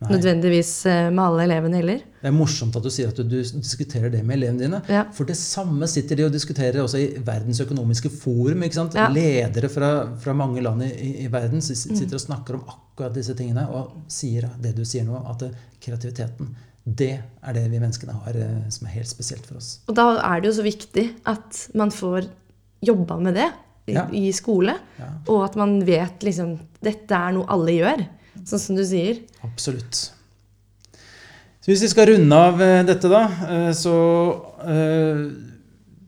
nødvendigvis 0.04 0.70
eh, 0.86 1.06
med 1.08 1.22
alle 1.24 1.44
elevene 1.46 1.78
heller. 1.80 2.00
Det 2.20 2.28
er 2.28 2.34
morsomt 2.34 2.74
at 2.76 2.84
du 2.84 2.90
sier 2.92 3.08
at 3.12 3.16
du, 3.16 3.36
diskuterer 3.40 4.10
det 4.12 4.20
med 4.26 4.36
elevene 4.36 4.64
dine. 4.64 4.80
Ja. 4.92 5.06
For 5.16 5.28
det 5.28 5.38
samme 5.40 5.88
sitter 5.88 6.18
de 6.18 6.26
og 6.26 6.34
diskuterer 6.34 6.82
også 6.82 7.00
i 7.00 7.06
Verdens 7.24 7.62
økonomiske 7.64 8.10
forum. 8.12 8.64
Ja. 8.66 9.06
Ledere 9.12 9.70
fra, 9.72 9.90
fra 10.20 10.36
mange 10.36 10.64
land 10.64 10.84
i, 10.84 10.92
i, 11.24 11.30
verden 11.32 11.64
sitter 11.64 11.94
Mm. 11.96 11.96
sitter 12.00 12.18
og 12.18 12.20
snakker 12.20 12.54
om 12.58 12.64
akkurat 12.68 13.14
disse 13.14 13.34
tingene 13.36 13.66
og 13.70 13.92
sier 14.08 14.48
det 14.60 14.74
du 14.76 14.84
sier 14.84 15.04
nå, 15.04 15.16
at 15.30 15.44
kreativiteten 15.80 16.50
det 16.86 17.16
er 17.42 17.56
det 17.56 17.64
vi 17.72 17.80
menneskene 17.82 18.14
har 18.14 18.36
eh, 18.38 18.58
som 18.70 18.86
er 18.86 18.94
helt 19.00 19.10
spesielt 19.10 19.46
for 19.48 19.58
oss. 19.58 19.80
Og 19.90 19.96
da 19.98 20.04
er 20.22 20.40
det 20.42 20.52
jo 20.52 20.56
så 20.60 20.66
viktig 20.66 21.06
at 21.26 21.64
man 21.74 21.90
får 21.90 22.28
jobba 22.86 23.16
med 23.18 23.34
det 23.34 23.48
i, 23.88 23.94
Ja. 23.96 24.04
i 24.14 24.30
skole. 24.34 24.76
Ja. 24.98 25.08
Og 25.28 25.44
at 25.48 25.56
man 25.58 25.80
vet 25.86 26.22
liksom 26.26 26.58
Dette 26.82 27.14
er 27.18 27.32
noe 27.34 27.46
alle 27.50 27.74
gjør. 27.74 28.04
Sånn 28.46 28.62
som 28.62 28.76
du 28.78 28.84
sier. 28.86 29.18
Absolutt. 29.42 30.12
Så 31.58 31.72
hvis 31.72 31.82
vi 31.82 31.90
skal 31.90 32.06
runde 32.12 32.36
av 32.38 32.60
eh, 32.62 32.84
dette, 32.86 33.10
da, 33.10 33.24
eh, 33.50 33.72
så 33.74 33.94
øh, 34.62 35.24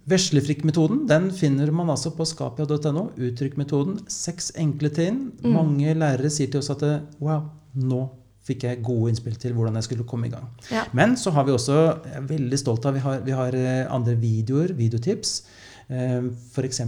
Veslefrikk-metoden 0.08 1.02
den 1.10 1.26
finner 1.34 1.72
man 1.74 1.90
altså 1.90 2.12
på 2.14 2.24
skapia.no. 2.28 3.08
Uttrykkmetoden. 3.18 3.98
Seks 4.08 4.52
enkle 4.56 4.92
trinn. 4.94 5.18
Mange 5.42 5.96
lærere 5.98 6.30
sier 6.30 6.52
til 6.52 6.62
oss 6.62 6.70
at 6.72 6.84
wow, 7.18 7.42
nå 7.74 8.04
fikk 8.48 8.66
jeg 8.66 8.82
gode 8.84 9.12
innspill 9.12 9.36
til 9.40 9.54
hvordan 9.56 9.78
jeg 9.78 9.88
skulle 9.88 10.08
komme 10.08 10.28
i 10.28 10.32
gang. 10.32 10.48
Ja. 10.72 10.86
Men 10.96 11.16
så 11.20 11.32
har 11.36 11.46
vi 11.46 11.54
også, 11.54 11.78
jeg 12.08 12.20
er 12.22 12.28
veldig 12.32 12.60
stolt 12.60 12.88
av, 12.88 12.96
vi 12.96 13.04
har, 13.04 13.24
vi 13.26 13.36
har 13.36 13.56
eh, 13.56 13.86
andre 13.92 14.16
videoer, 14.18 14.74
videotips. 14.78 15.40
F.eks. 15.88 16.82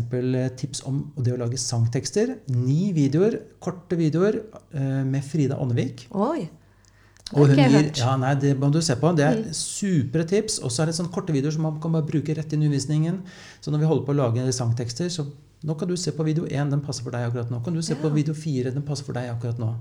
tips 0.60 0.82
om 0.84 0.98
det 1.16 1.32
å 1.32 1.40
lage 1.40 1.56
sangtekster. 1.60 2.34
Ni 2.52 2.90
videoer, 2.92 3.38
korte 3.62 3.96
videoer 3.96 4.42
eh, 4.76 5.04
med 5.08 5.24
Frida 5.24 5.56
Ånnevik. 5.60 6.04
Oi. 6.12 6.50
Og 7.30 7.46
hun 7.46 7.56
gir. 7.56 7.70
Mm. 7.70 7.92
ja, 7.94 8.16
nei, 8.18 8.34
det 8.42 8.56
må 8.58 8.68
du 8.74 8.80
se 8.82 8.96
på. 9.00 9.12
Det 9.16 9.24
er 9.24 9.40
supre 9.56 10.26
tips. 10.28 10.58
Og 10.64 10.72
så 10.74 10.82
er 10.82 10.90
det 10.90 10.96
sånne 10.98 11.14
korte 11.14 11.32
videoer 11.32 11.54
som 11.54 11.64
man 11.68 11.78
kan 11.82 11.94
bare 11.94 12.08
bruke 12.08 12.34
rett 12.36 12.52
inn 12.52 12.64
i 12.64 12.68
undervisningen. 12.68 13.22
Så 13.62 13.72
når 13.72 13.84
vi 13.84 13.90
holder 13.90 14.08
på 14.08 14.16
å 14.16 14.20
lage 14.20 14.52
sangtekster, 14.56 15.08
så 15.14 15.28
nå 15.64 15.76
kan 15.78 15.88
du 15.88 15.96
se 16.00 16.12
på 16.16 16.26
video 16.26 16.44
1, 16.48 16.72
den 16.72 16.84
passer 16.84 17.06
for 17.06 17.14
deg 17.14 17.28
akkurat 17.28 17.52
nå. 17.52 17.62
Kan 17.64 17.76
du 17.76 17.82
se 17.84 17.96
på 18.00 18.10
video 18.12 18.36
4, 18.36 18.74
den 18.74 18.84
passer 18.86 19.06
for 19.06 19.16
deg 19.16 19.30
akkurat 19.32 19.60
nå. 19.60 19.74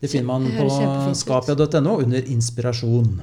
Det 0.00 0.10
finner 0.10 0.26
man 0.26 0.44
Det 0.48 0.58
på 0.58 1.14
skapia.no 1.16 1.98
under 2.02 2.30
inspirasjon. 2.30 3.22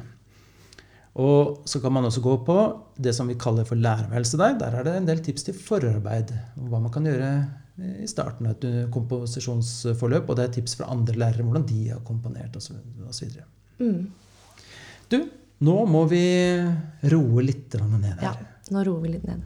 Og 1.22 1.68
så 1.68 1.82
kan 1.84 1.92
man 1.92 2.08
også 2.08 2.22
gå 2.24 2.38
på 2.48 2.58
det 2.96 3.14
som 3.16 3.28
vi 3.28 3.36
kaller 3.36 3.68
for 3.68 3.76
lærerværelse 3.76 4.38
der. 4.40 4.56
Der 4.60 4.78
er 4.80 4.88
det 4.88 4.96
en 4.96 5.10
del 5.10 5.20
tips 5.20 5.44
til 5.44 5.58
forarbeid. 5.58 6.32
Hva 6.56 6.80
man 6.80 6.94
kan 6.94 7.06
gjøre 7.06 7.32
i 7.82 8.08
starten 8.08 8.48
av 8.48 8.56
et 8.56 8.66
eh, 8.70 8.90
komposisjonsforløp. 8.94 10.30
Og 10.30 10.38
det 10.38 10.46
er 10.46 10.56
tips 10.58 10.78
fra 10.80 10.90
andre 10.94 11.18
lærere, 11.18 11.46
hvordan 11.46 11.68
de 11.68 11.82
har 11.90 12.02
komponert 12.08 12.56
osv. 12.56 12.78
Mm. 13.82 14.02
Du, 15.12 15.18
nå 15.68 15.78
må 15.90 16.06
vi 16.10 16.24
roe 17.12 17.44
litt 17.46 17.76
ned 17.82 17.98
ned 18.06 18.24
Ja, 18.24 18.36
nå 18.72 18.84
roer 18.88 19.04
vi 19.08 19.16
litt 19.18 19.26
ned. 19.28 19.42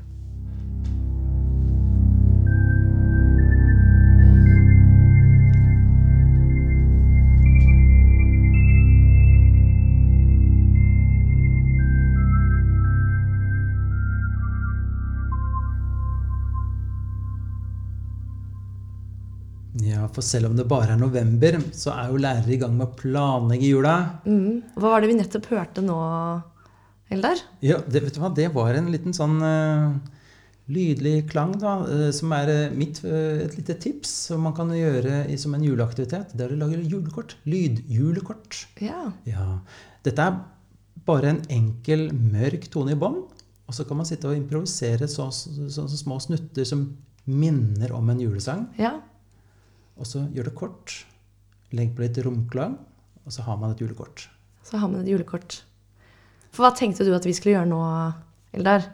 For 20.16 20.24
selv 20.24 20.48
om 20.48 20.56
det 20.56 20.68
bare 20.72 20.96
er 20.96 21.00
november, 21.00 21.58
så 21.76 21.92
er 21.92 22.12
jo 22.12 22.20
lærere 22.24 22.54
i 22.56 22.60
gang 22.62 22.76
med 22.78 22.88
å 22.88 22.96
planlegge 22.96 23.68
jula. 23.68 23.96
Mm. 24.24 24.62
Hva 24.78 24.94
var 24.94 25.04
det 25.04 25.12
vi 25.12 25.18
nettopp 25.20 25.50
hørte 25.52 25.84
nå, 25.84 25.98
Eldar? 27.12 27.42
Ja, 27.66 27.82
det, 27.84 28.06
vet 28.06 28.16
du 28.16 28.22
hva, 28.24 28.32
det 28.36 28.48
var 28.56 28.78
en 28.80 28.88
liten 28.94 29.16
sånn 29.16 29.36
uh, 29.44 29.98
lydlig 30.72 31.18
klang, 31.34 31.58
da, 31.60 31.76
Uh, 31.84 32.08
som 32.16 32.32
er 32.38 32.52
uh, 32.54 32.76
mitt, 32.78 33.02
et 33.04 33.58
lite 33.60 33.76
tips 33.84 34.14
som 34.32 34.46
man 34.48 34.56
kan 34.56 34.72
gjøre 34.72 35.26
i, 35.32 35.36
som 35.42 35.58
en 35.58 35.66
juleaktivitet. 35.68 36.32
Det 36.32 36.48
er 36.48 36.56
å 36.56 36.62
lage 36.64 36.80
julekort. 36.80 37.36
Lydjulekort. 37.50 38.62
Ja. 38.86 39.10
Ja. 39.28 39.60
Dette 40.06 40.30
er 40.30 40.40
bare 41.06 41.34
en 41.34 41.42
enkel, 41.52 42.08
mørk 42.16 42.70
tone 42.72 42.96
i 42.96 43.00
bånn. 43.00 43.26
Og 43.66 43.76
så 43.76 43.84
kan 43.90 44.00
man 44.00 44.08
sitte 44.08 44.30
og 44.30 44.38
improvisere 44.38 45.10
så, 45.10 45.28
så, 45.34 45.68
så, 45.74 45.88
så 45.90 46.00
små 46.00 46.22
snutter 46.22 46.68
som 46.70 46.88
minner 47.26 47.92
om 47.98 48.14
en 48.14 48.24
julesang. 48.24 48.70
ja. 48.80 48.96
Og 50.00 50.08
så 50.10 50.26
gjør 50.36 50.50
det 50.50 50.56
kort. 50.58 50.98
Legg 51.76 51.94
på 51.96 52.04
litt 52.06 52.18
romklang, 52.26 52.76
og 53.26 53.34
så 53.34 53.46
har 53.48 53.58
man 53.62 53.74
et 53.74 53.82
julekort. 53.84 54.28
Så 54.66 54.78
har 54.82 54.90
man 54.92 55.02
et 55.04 55.10
julekort. 55.12 55.60
For 56.56 56.66
hva 56.66 56.72
tenkte 56.76 57.04
du 57.08 57.12
at 57.16 57.26
vi 57.28 57.34
skulle 57.36 57.58
gjøre 57.58 57.70
nå, 57.70 57.80
Eldar? 58.56 58.86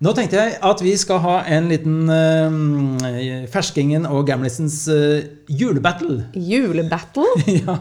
Nå 0.00 0.14
tenkte 0.16 0.38
jeg 0.40 0.54
at 0.64 0.80
vi 0.80 0.94
skal 0.96 1.18
ha 1.20 1.34
en 1.52 1.66
liten 1.68 2.08
uh, 2.08 3.42
Ferskingen 3.52 4.06
og 4.08 4.22
Gamlisens 4.30 4.78
uh, 4.88 5.18
julebattle. 5.52 6.22
Julebattle? 6.40 7.26
ja. 7.60 7.76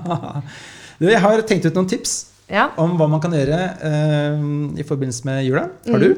Jeg 0.99 1.21
har 1.23 1.45
tenkt 1.47 1.69
ut 1.69 1.77
noen 1.79 1.87
tips 1.87 2.17
Ja. 2.51 2.65
om 2.81 2.97
hva 2.99 3.05
man 3.07 3.21
kan 3.23 3.31
gjøre 3.37 3.59
uh, 3.79 4.43
i 4.75 4.83
forbindelse 4.83 5.27
med 5.29 5.45
jula. 5.47 5.69
Har 5.87 6.03
du? 6.03 6.09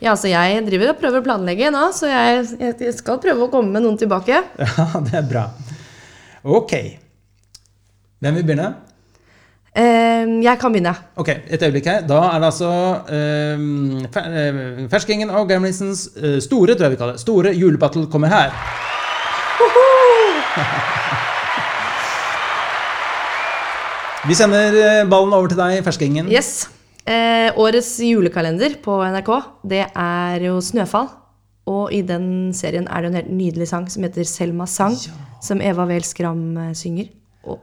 ja, 0.00 0.10
altså 0.14 0.28
jeg 0.32 0.60
driver 0.68 0.92
og 0.94 1.00
prøver 1.00 1.20
å 1.20 1.24
planlegge 1.24 1.70
nå, 1.72 1.86
så 1.96 2.08
jeg, 2.08 2.44
jeg 2.60 2.94
skal 2.96 3.20
prøve 3.20 3.46
å 3.46 3.50
komme 3.52 3.72
med 3.78 3.84
noen 3.86 3.96
tilbake. 4.00 4.42
Ja, 4.76 5.00
det 5.04 5.16
er 5.22 5.26
bra. 5.28 5.46
Ok. 6.44 6.72
Hvem 8.20 8.34
vil 8.34 8.44
begynne? 8.44 8.68
Eh, 9.76 10.26
jeg 10.42 10.58
kan 10.60 10.72
begynne. 10.72 10.94
Ok, 11.16 11.28
et 11.46 11.62
øyeblikk 11.62 11.86
her. 11.86 12.00
Da 12.06 12.18
er 12.32 12.38
det 12.42 12.48
altså 12.50 12.70
um, 13.06 14.00
fer 14.12 14.88
Ferskingen 14.90 15.30
og 15.30 15.48
Gremlinsens 15.48 16.08
uh, 16.16 16.38
store, 16.42 16.74
tror 16.74 16.88
jeg 16.88 16.96
vi 16.96 17.00
kaller 17.00 17.18
det, 17.18 17.22
store 17.22 17.54
julebattle 17.54 18.06
kommer 18.10 18.28
her. 18.32 18.50
Vi 24.28 24.36
sender 24.36 24.74
eh, 24.76 25.06
ballen 25.08 25.32
over 25.32 25.48
til 25.48 25.56
deg, 25.56 25.78
Ferskingen. 25.84 26.28
Yes. 26.28 26.68
Eh, 27.08 27.48
årets 27.56 27.94
julekalender 28.04 28.76
på 28.84 28.98
NRK, 29.00 29.30
det 29.64 29.86
er 29.88 30.44
jo 30.44 30.58
'Snøfall'. 30.60 31.19
Og 31.70 31.92
i 31.94 32.00
den 32.06 32.50
serien 32.56 32.88
er 32.90 33.02
det 33.04 33.10
en 33.12 33.18
helt 33.20 33.32
nydelig 33.38 33.68
sang 33.70 33.86
som 33.92 34.02
heter 34.06 34.26
Selma 34.26 34.66
sang', 34.66 34.96
som 35.44 35.60
Eva 35.62 35.86
Wehl 35.86 36.02
Skram 36.06 36.44
eh, 36.58 36.72
synger. 36.74 37.10
Og, 37.46 37.60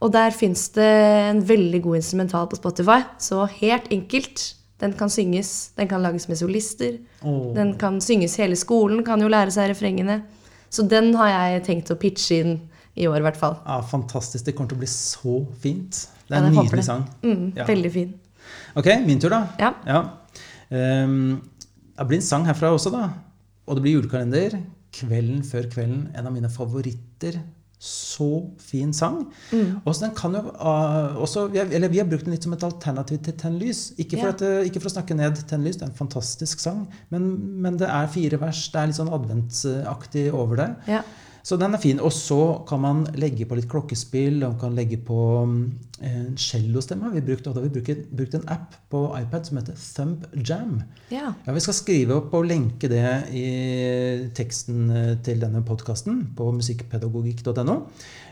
og 0.00 0.12
der 0.14 0.30
fins 0.32 0.68
det 0.76 0.86
en 1.30 1.42
veldig 1.48 1.82
god 1.84 1.96
instrumental 2.00 2.46
på 2.48 2.56
Spotify. 2.60 3.02
Så 3.18 3.44
helt 3.60 3.90
enkelt. 3.92 4.54
Den 4.80 4.92
kan 4.92 5.08
synges, 5.08 5.70
den 5.76 5.88
kan 5.88 6.02
lages 6.04 6.28
med 6.28 6.36
solister. 6.36 6.98
Oh. 7.22 7.54
Den 7.56 7.74
kan 7.80 8.00
synges 8.00 8.36
hele 8.36 8.56
skolen, 8.60 9.04
kan 9.04 9.20
jo 9.24 9.28
lære 9.32 9.50
seg 9.54 9.70
refrengene. 9.70 10.22
Så 10.68 10.84
den 10.88 11.14
har 11.16 11.28
jeg 11.30 11.62
tenkt 11.64 11.90
å 11.94 11.96
pitche 11.96 12.40
inn 12.42 12.56
i 12.96 13.06
år, 13.08 13.20
i 13.22 13.24
hvert 13.24 13.38
fall. 13.40 13.56
Ja, 13.66 13.80
fantastisk. 13.80 14.44
Det 14.44 14.54
kommer 14.56 14.68
til 14.72 14.76
å 14.76 14.82
bli 14.84 14.90
så 14.90 15.38
fint. 15.62 16.02
Det 16.28 16.34
Ja, 16.34 16.36
er 16.36 16.46
en 16.46 16.52
jeg 16.52 16.56
håper 16.58 16.76
nydelig 16.76 16.84
sang. 16.84 17.04
Mm, 17.22 17.52
Ja. 17.56 17.64
Veldig 17.68 17.92
fin. 17.92 18.14
Ok, 18.76 18.86
min 19.06 19.20
tur, 19.20 19.30
da. 19.30 19.40
Ja. 19.86 20.02
Ehm, 20.70 21.40
det 21.96 22.06
blir 22.08 22.18
en 22.18 22.22
sang 22.22 22.44
herfra 22.44 22.72
også, 22.74 22.90
da. 22.92 23.08
Og 23.66 23.76
det 23.76 23.82
blir 23.82 23.96
julekalender. 23.98 24.60
Kvelden 24.96 25.42
før 25.44 25.66
kvelden. 25.72 26.08
En 26.16 26.26
av 26.26 26.32
mine 26.32 26.48
favoritter. 26.52 27.40
Så 27.78 28.26
fin 28.62 28.92
sang. 28.96 29.18
Mm. 29.52 29.82
Også 29.84 30.06
den 30.06 30.14
kan 30.16 30.32
jo 30.32 30.40
uh, 30.48 31.16
også, 31.20 31.42
vi 31.52 31.58
har- 31.60 31.68
Eller 31.76 31.88
vi 31.92 31.98
har 32.00 32.06
brukt 32.08 32.24
den 32.24 32.32
litt 32.32 32.42
som 32.46 32.54
et 32.56 32.64
alternativ 32.64 33.18
til 33.26 33.34
Tenn 33.36 33.58
lys. 33.60 33.90
Ikke 33.98 34.16
for, 34.16 34.30
Ja. 34.32 34.32
at, 34.32 34.66
ikke 34.70 34.80
for 34.80 34.88
å 34.88 34.94
snakke 34.94 35.14
ned 35.18 35.36
Tenn 35.46 35.62
lys, 35.66 35.76
det 35.76 35.82
er 35.84 35.90
en 35.92 35.98
fantastisk 35.98 36.58
sang. 36.62 36.86
Men, 37.10 37.28
men 37.60 37.76
det 37.76 37.88
er 37.90 38.06
fire 38.08 38.40
vers. 38.40 38.62
Det 38.72 38.80
er 38.80 38.86
litt 38.86 38.96
sånn 38.96 39.12
adventsaktig 39.12 40.32
over 40.32 40.56
det. 40.62 40.70
Ja. 40.88 41.02
Så 41.46 41.54
den 41.60 41.76
er 41.76 41.78
fin. 41.78 42.00
Og 42.02 42.10
så 42.10 42.38
kan 42.66 42.80
man 42.82 43.04
legge 43.14 43.46
på 43.46 43.54
litt 43.54 43.68
klokkespill, 43.70 44.40
og 44.42 44.56
man 44.56 44.58
kan 44.58 44.74
legge 44.74 44.96
på 45.06 45.18
mm, 45.46 45.60
en 46.08 46.32
cellostemme. 46.42 47.12
vi 47.14 47.22
brukt, 47.28 47.44
da 47.46 47.52
har 47.54 47.62
vi 47.62 47.70
brukt, 47.76 48.08
brukt 48.10 48.34
en 48.34 48.48
app 48.50 48.74
på 48.90 49.04
iPad 49.20 49.46
som 49.46 49.60
heter 49.60 49.78
Thumb 49.78 50.26
Jam. 50.34 50.80
ja. 51.14 51.30
Ja, 51.46 51.52
Vi 51.54 51.62
skal 51.62 51.78
skrive 51.78 52.16
opp 52.18 52.34
og 52.34 52.48
lenke 52.50 52.90
det 52.90 53.04
i 53.30 53.46
teksten 54.34 54.90
eh, 54.90 55.12
til 55.22 55.38
denne 55.40 55.62
podkasten 55.62 56.24
på 56.36 56.50
musikkpedagogikk.no. 56.58 57.78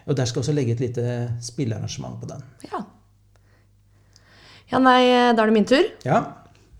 Og 0.04 0.18
der 0.18 0.26
skal 0.26 0.40
jeg 0.42 0.48
også 0.48 0.58
legge 0.58 0.74
et 0.74 0.82
lite 0.82 1.06
spillearrangement 1.40 2.18
på 2.20 2.32
den. 2.34 2.42
Ja. 2.72 2.82
ja, 4.72 4.80
nei, 4.82 5.02
da 5.36 5.38
er 5.38 5.46
det 5.46 5.60
min 5.62 5.70
tur. 5.70 5.86
Ja, 6.04 6.24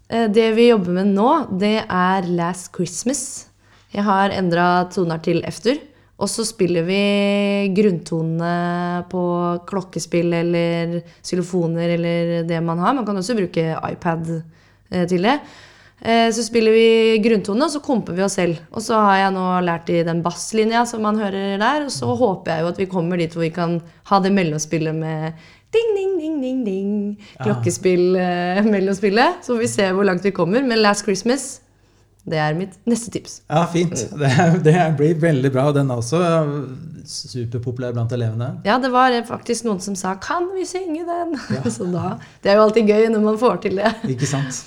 Eh, 0.09 0.29
Det 0.29 0.51
vi 0.57 0.69
jobber 0.69 0.93
med 0.99 1.15
nå, 1.17 1.31
det 1.59 1.87
er 1.89 2.27
Last 2.29 2.75
Christmas. 2.75 3.47
Jeg 3.95 4.05
har 4.05 4.31
endra 4.37 4.85
toner 4.93 5.19
til 5.25 5.41
F-dur. 5.49 5.79
Og 6.23 6.31
så 6.31 6.45
spiller 6.47 6.85
vi 6.87 6.99
grunntonene 7.75 9.05
på 9.11 9.23
klokkespill 9.67 10.31
eller 10.39 11.01
xylofoner 11.27 11.97
eller 11.97 12.35
det 12.47 12.61
man 12.63 12.79
har. 12.79 12.95
Man 12.95 13.07
kan 13.09 13.19
også 13.19 13.35
bruke 13.39 13.65
iPad 13.91 14.31
eh, 14.37 15.07
til 15.11 15.27
det. 15.27 15.41
Eh, 16.05 16.29
Så 16.31 16.45
spiller 16.47 16.71
vi 16.75 17.19
grunntone, 17.25 17.65
og 17.67 17.71
så 17.75 17.81
komper 17.83 18.15
vi 18.15 18.23
oss 18.23 18.39
selv. 18.39 18.61
Og 18.71 18.83
så 18.85 18.99
har 19.01 19.17
jeg 19.25 19.35
nå 19.35 19.45
lært 19.67 19.91
i 19.91 20.05
den 20.07 20.23
basslinja 20.23 20.85
som 20.87 21.03
man 21.03 21.19
hører 21.19 21.59
der. 21.59 21.89
Og 21.89 21.91
så 21.91 22.07
håper 22.15 22.53
jeg 22.55 22.63
jo 22.63 22.71
at 22.75 22.79
vi 22.85 22.87
kommer 22.95 23.19
dit 23.19 23.35
hvor 23.35 23.43
vi 23.47 23.51
kan 23.55 23.81
ha 24.11 24.21
det 24.23 24.33
mellomspillet 24.39 24.95
med 24.95 25.33
ding, 25.75 25.91
ding, 25.99 26.15
ding, 26.21 26.39
ding, 26.43 26.63
ding. 26.67 26.95
Klokkespill 27.43 28.15
eh, 28.21 28.63
mellomspillet. 28.71 29.43
Så 29.43 29.55
får 29.57 29.63
vi 29.67 29.73
se 29.75 29.91
hvor 29.91 30.07
langt 30.07 30.23
vi 30.25 30.31
kommer. 30.37 30.63
Men 30.63 30.79
Last 30.83 31.05
Christmas, 31.09 31.61
det 32.25 32.39
er 32.41 32.55
mitt 32.57 32.79
neste 32.89 33.11
tips. 33.13 33.43
ja 33.51 33.65
fint. 33.69 33.95
Det, 34.21 34.31
det 34.65 34.85
blir 34.97 35.19
veldig 35.21 35.51
bra. 35.53 35.67
og 35.69 35.75
Den 35.77 35.91
er 35.93 36.01
også 36.01 36.21
superpopulær 37.05 37.93
blant 37.93 38.13
elevene. 38.17 38.55
Ja, 38.65 38.79
det 38.81 38.91
var 38.95 39.13
faktisk 39.29 39.67
noen 39.67 39.81
som 39.81 39.95
sa 39.95 40.15
'Kan 40.15 40.49
vi 40.55 40.65
synge 40.65 41.05
den?' 41.05 41.37
så 41.77 41.85
da 41.93 42.17
Det 42.43 42.51
er 42.51 42.57
jo 42.57 42.63
alltid 42.63 42.89
gøy 42.89 43.11
når 43.13 43.21
man 43.21 43.39
får 43.39 43.61
til 43.67 43.77
det. 43.77 43.93
Ikke 44.09 44.27
sant? 44.27 44.65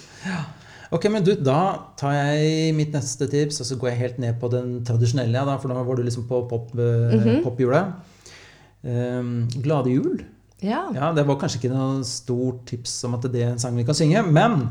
Ok, 0.92 1.10
men 1.12 1.24
du, 1.24 1.34
Da 1.36 1.92
tar 1.98 2.14
jeg 2.14 2.76
mitt 2.76 2.94
neste 2.94 3.28
tips, 3.28 3.60
og 3.60 3.66
så 3.66 3.76
går 3.76 3.90
jeg 3.90 3.98
helt 3.98 4.20
ned 4.20 4.40
på 4.40 4.48
den 4.48 4.86
tradisjonelle. 4.86 5.46
Da, 5.46 5.58
for 5.58 5.68
nå 5.68 5.84
var 5.84 5.96
du 5.96 6.04
liksom 6.04 6.28
på 6.30 6.46
pop, 6.48 6.72
eh, 6.78 7.42
pophjulet. 7.44 7.94
Um, 8.84 9.48
Glade 9.64 9.92
jul. 9.92 10.22
Ja. 10.62 10.88
Ja, 10.96 11.12
Det 11.14 11.24
var 11.28 11.36
kanskje 11.38 11.60
ikke 11.62 11.70
noe 11.76 12.04
stort 12.04 12.64
tips 12.66 13.04
om 13.06 13.14
at 13.14 13.28
det 13.32 13.44
er 13.44 13.52
en 13.52 13.60
sang 13.62 13.76
vi 13.78 13.84
kan 13.86 13.94
synge, 13.98 14.24
men 14.26 14.70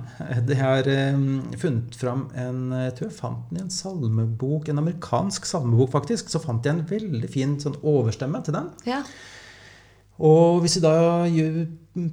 det 0.49 0.57
har 0.59 0.83
um, 1.15 1.43
funnet 1.57 1.95
fram 1.95 2.25
en 2.35 2.73
Jeg 2.73 2.97
tror 2.97 3.09
jeg 3.09 3.19
fant 3.21 3.49
den 3.51 3.61
i 3.61 3.63
en 3.63 3.71
salmebok, 3.71 4.69
en 4.69 4.79
amerikansk 4.83 5.47
salmebok, 5.47 5.93
faktisk. 5.95 6.29
Så 6.33 6.43
fant 6.43 6.65
jeg 6.67 6.75
en 6.75 6.87
veldig 6.91 7.31
fin 7.31 7.55
sånn 7.63 7.79
overstemme 7.87 8.43
til 8.45 8.55
den. 8.59 8.71
ja. 8.87 9.03
Og 10.19 10.63
hvis 10.65 10.79
vi 10.79 10.81
da 10.81 10.93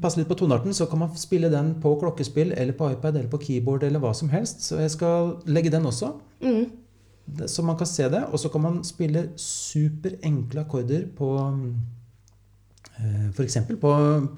passer 0.01 0.19
litt 0.19 0.27
på 0.27 0.35
tonearten, 0.35 0.73
så 0.75 0.85
kan 0.91 0.99
man 0.99 1.13
spille 1.15 1.47
den 1.49 1.69
på 1.79 1.93
klokkespill 2.01 2.51
eller 2.51 2.75
på 2.75 2.89
iPad 2.91 3.15
eller 3.15 3.29
på 3.31 3.39
keyboard 3.39 3.85
eller 3.87 4.01
hva 4.03 4.11
som 4.13 4.27
helst. 4.33 4.59
Så 4.67 4.75
jeg 4.81 4.91
skal 4.91 5.37
legge 5.47 5.71
den 5.71 5.85
også, 5.87 6.09
Mm. 6.43 6.65
så 7.47 7.63
man 7.63 7.77
kan 7.77 7.87
se 7.87 8.09
det. 8.09 8.25
Og 8.33 8.39
så 8.39 8.51
kan 8.51 8.61
man 8.61 8.83
spille 8.83 9.29
superenkle 9.39 10.65
akkorder 10.65 11.05
på 11.15 11.29
F.eks. 13.33 13.57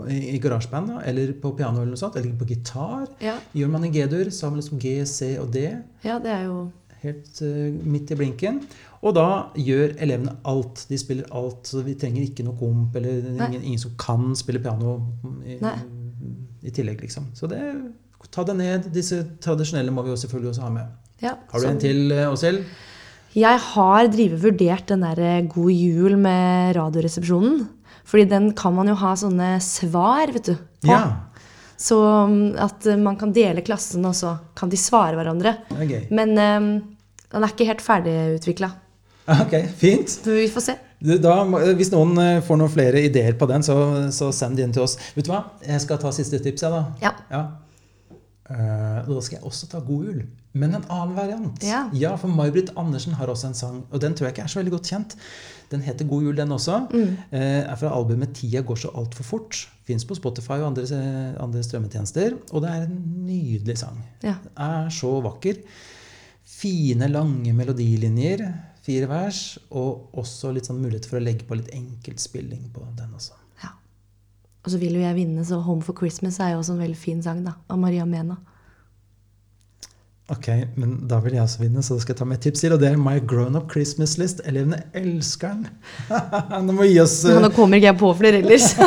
i 0.09 0.39
garasjeband 0.41 0.95
eller 1.05 1.33
på 1.41 1.51
piano 1.57 1.81
eller 1.81 1.93
noe 1.93 1.99
sånt, 1.99 2.15
eller 2.19 2.33
på 2.39 2.47
gitar. 2.49 3.05
Ja. 3.23 3.35
Gjør 3.55 3.71
man 3.75 3.83
en 3.87 3.93
G-dur, 3.93 4.31
så 4.31 4.47
har 4.47 4.55
man 4.55 4.61
liksom 4.61 4.79
G, 4.81 4.97
C 5.05 5.35
og 5.41 5.51
D 5.53 5.65
ja, 6.05 6.19
det 6.21 6.31
er 6.31 6.43
jo 6.47 6.57
helt 7.05 7.41
uh, 7.45 7.73
midt 7.85 8.11
i 8.13 8.17
blinken. 8.17 8.61
Og 9.05 9.13
da 9.13 9.25
gjør 9.61 9.93
elevene 10.01 10.33
alt. 10.49 10.85
De 10.89 10.97
spiller 10.97 11.27
alt. 11.35 11.67
Så 11.69 11.83
vi 11.85 11.93
trenger 12.01 12.23
ikke 12.25 12.45
noe 12.47 12.57
komp 12.57 12.95
eller 12.97 13.19
ingen, 13.35 13.61
ingen 13.61 13.81
som 13.81 13.93
kan 14.01 14.31
spille 14.37 14.61
piano 14.63 14.95
i, 15.45 15.59
i 16.65 16.73
tillegg, 16.73 17.03
liksom. 17.05 17.27
Så 17.37 17.49
det, 17.51 17.61
ta 18.33 18.45
det 18.47 18.55
ned. 18.57 18.89
Disse 18.95 19.21
tradisjonelle 19.43 19.93
må 19.93 20.05
vi 20.05 20.13
jo 20.15 20.17
selvfølgelig 20.23 20.55
også 20.55 20.65
ha 20.65 20.71
med. 20.79 20.95
ja, 21.21 21.35
Har 21.51 21.59
du 21.59 21.65
så- 21.67 21.71
en 21.71 21.79
til, 21.79 22.11
eh, 22.11 22.31
Åshild? 22.31 22.65
Jeg 23.35 23.59
har 23.59 24.07
drivet 24.07 24.41
vurdert 24.41 24.87
den 24.87 25.01
der 25.01 25.19
eh, 25.19 25.47
God 25.47 25.71
jul 25.71 26.17
med 26.17 26.75
Radioresepsjonen. 26.77 27.67
Fordi 28.05 28.25
den 28.29 28.51
kan 28.57 28.75
man 28.75 28.89
jo 28.91 28.97
ha 29.01 29.13
sånne 29.17 29.55
svar, 29.63 30.33
vet 30.35 30.51
du. 30.51 30.55
På. 30.55 30.91
Ja. 30.91 31.01
Så 31.77 31.97
um, 31.99 32.55
at 32.61 32.85
eh, 32.87 32.99
man 33.01 33.17
kan 33.19 33.33
dele 33.35 33.63
klassen, 33.65 34.05
og 34.07 34.15
så 34.15 34.37
kan 34.55 34.71
de 34.71 34.79
svare 34.79 35.17
hverandre. 35.17 35.57
Det 35.73 35.87
er. 35.89 36.07
Men 36.15 36.35
um, 36.37 36.69
den 37.33 37.43
er 37.43 37.53
ikke 37.53 37.69
helt 37.71 37.85
ferdigutvikla. 37.85 38.71
Ok, 39.41 39.55
fint. 39.81 40.19
Vi 40.21 40.45
får 40.53 40.61
se. 40.61 40.73
Da, 41.01 41.31
hvis 41.75 41.89
noen 41.89 42.13
eh, 42.21 42.43
får 42.45 42.59
noen 42.61 42.71
flere 42.71 43.01
ideer 43.07 43.33
på 43.37 43.47
den, 43.49 43.65
så, 43.65 43.75
så 44.13 44.29
send 44.33 44.59
de 44.59 44.65
inn 44.65 44.73
til 44.73 44.85
oss. 44.85 44.99
Vet 45.17 45.25
du 45.25 45.31
hva? 45.33 45.41
Jeg 45.65 45.81
skal 45.81 45.97
ta 46.01 46.11
siste 46.13 46.37
tips, 46.45 46.61
jeg, 46.61 46.71
da. 46.71 46.83
Ja. 47.01 47.11
Ja. 47.33 47.41
Eh, 48.45 48.97
da 49.07 49.21
skal 49.25 49.39
jeg 49.39 49.45
også 49.47 49.67
ta 49.71 49.79
God 49.81 50.05
jul, 50.05 50.19
men 50.53 50.75
en 50.77 50.83
annen 50.93 51.15
variant. 51.17 51.63
Ja. 51.65 52.11
for 52.21 52.29
May-Britt 52.29 52.75
Andersen 52.77 53.15
har 53.17 53.31
også 53.31 53.49
en 53.49 53.57
sang, 53.57 53.79
og 53.89 54.01
den 54.01 54.13
tror 54.13 54.27
jeg 54.27 54.35
ikke 54.35 54.43
er 54.43 54.51
så 54.53 54.59
veldig 54.59 54.73
godt 54.75 54.91
kjent. 54.91 55.15
Den 55.71 55.81
heter 55.81 56.05
God 56.05 56.27
jul, 56.27 56.35
den 56.37 56.53
også. 56.53 56.83
Mm. 56.91 57.15
Eh, 57.31 57.63
er 57.65 57.75
fra 57.75 57.89
albumet 57.89 58.35
'Tida 58.35 58.61
går 58.61 58.75
så 58.75 58.91
altfor 58.93 59.23
fort'. 59.23 59.65
Fins 59.85 60.05
på 60.05 60.15
Spotify 60.15 60.61
og 60.61 60.67
andre, 60.67 60.85
andre 61.39 61.63
strømmetjenester. 61.63 62.37
Og 62.51 62.61
det 62.61 62.69
er 62.69 62.85
en 62.85 63.25
nydelig 63.25 63.77
sang. 63.77 63.97
Ja. 64.23 64.35
Den 64.43 64.51
er 64.57 64.89
så 64.89 65.21
vakker. 65.21 65.55
Fine, 66.45 67.07
lange 67.07 67.53
melodilinjer. 67.53 68.45
Fire 68.85 69.09
vers. 69.09 69.57
Og 69.71 70.09
også 70.13 70.53
litt 70.53 70.69
sånn 70.69 70.81
mulighet 70.81 71.05
for 71.09 71.17
å 71.17 71.25
legge 71.25 71.45
på 71.45 71.57
litt 71.57 71.73
enkeltspilling 71.73 72.69
på 72.73 72.85
den 72.97 73.13
også. 73.13 73.33
Og 74.65 74.73
så 74.73 74.81
vil 74.81 74.97
jo 74.97 75.05
jeg 75.05 75.15
vinne, 75.15 75.45
så 75.45 75.61
'Home 75.61 75.81
for 75.81 75.93
Christmas' 75.93 76.41
er 76.41 76.53
jo 76.53 76.57
også 76.57 76.73
en 76.73 76.79
veldig 76.79 76.97
fin 76.97 77.23
sang, 77.23 77.45
da. 77.45 77.51
Av 77.69 77.79
Maria 77.79 78.05
Mena. 78.05 78.35
Ok, 80.25 80.47
men 80.75 81.07
da 81.07 81.19
vil 81.21 81.33
jeg 81.33 81.43
også 81.43 81.59
vinne, 81.61 81.83
så 81.85 81.93
da 81.93 82.01
skal 82.01 82.15
jeg 82.15 82.17
ta 82.17 82.25
med 82.25 82.39
et 82.39 82.47
tips 82.47 82.63
til. 82.63 82.73
Og 82.73 82.79
det 82.81 82.87
er 82.89 82.97
My 82.97 83.19
Grown 83.21 83.55
Up 83.55 83.69
Christmas 83.71 84.17
List. 84.17 84.41
Elevene 84.49 84.79
elsker 84.97 85.53
den. 85.53 85.67
Nå 86.65 86.73
må 86.73 86.81
vi 86.81 86.95
gi 86.95 87.03
oss 87.03 87.19
nå 87.29 87.51
kommer 87.53 87.77
ikke 87.77 87.91
jeg 87.91 87.99
på 87.99 88.09
flere 88.17 88.41
ellers. 88.41 88.71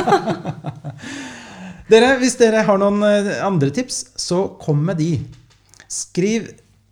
Dere, 1.88 2.18
hvis 2.20 2.34
dere 2.36 2.66
har 2.66 2.76
noen 2.76 3.00
eh, 3.06 3.38
andre 3.40 3.70
tips, 3.72 4.10
så 4.20 4.42
kom 4.60 4.82
med 4.84 4.98
de. 5.00 5.14
Skriv 5.88 6.50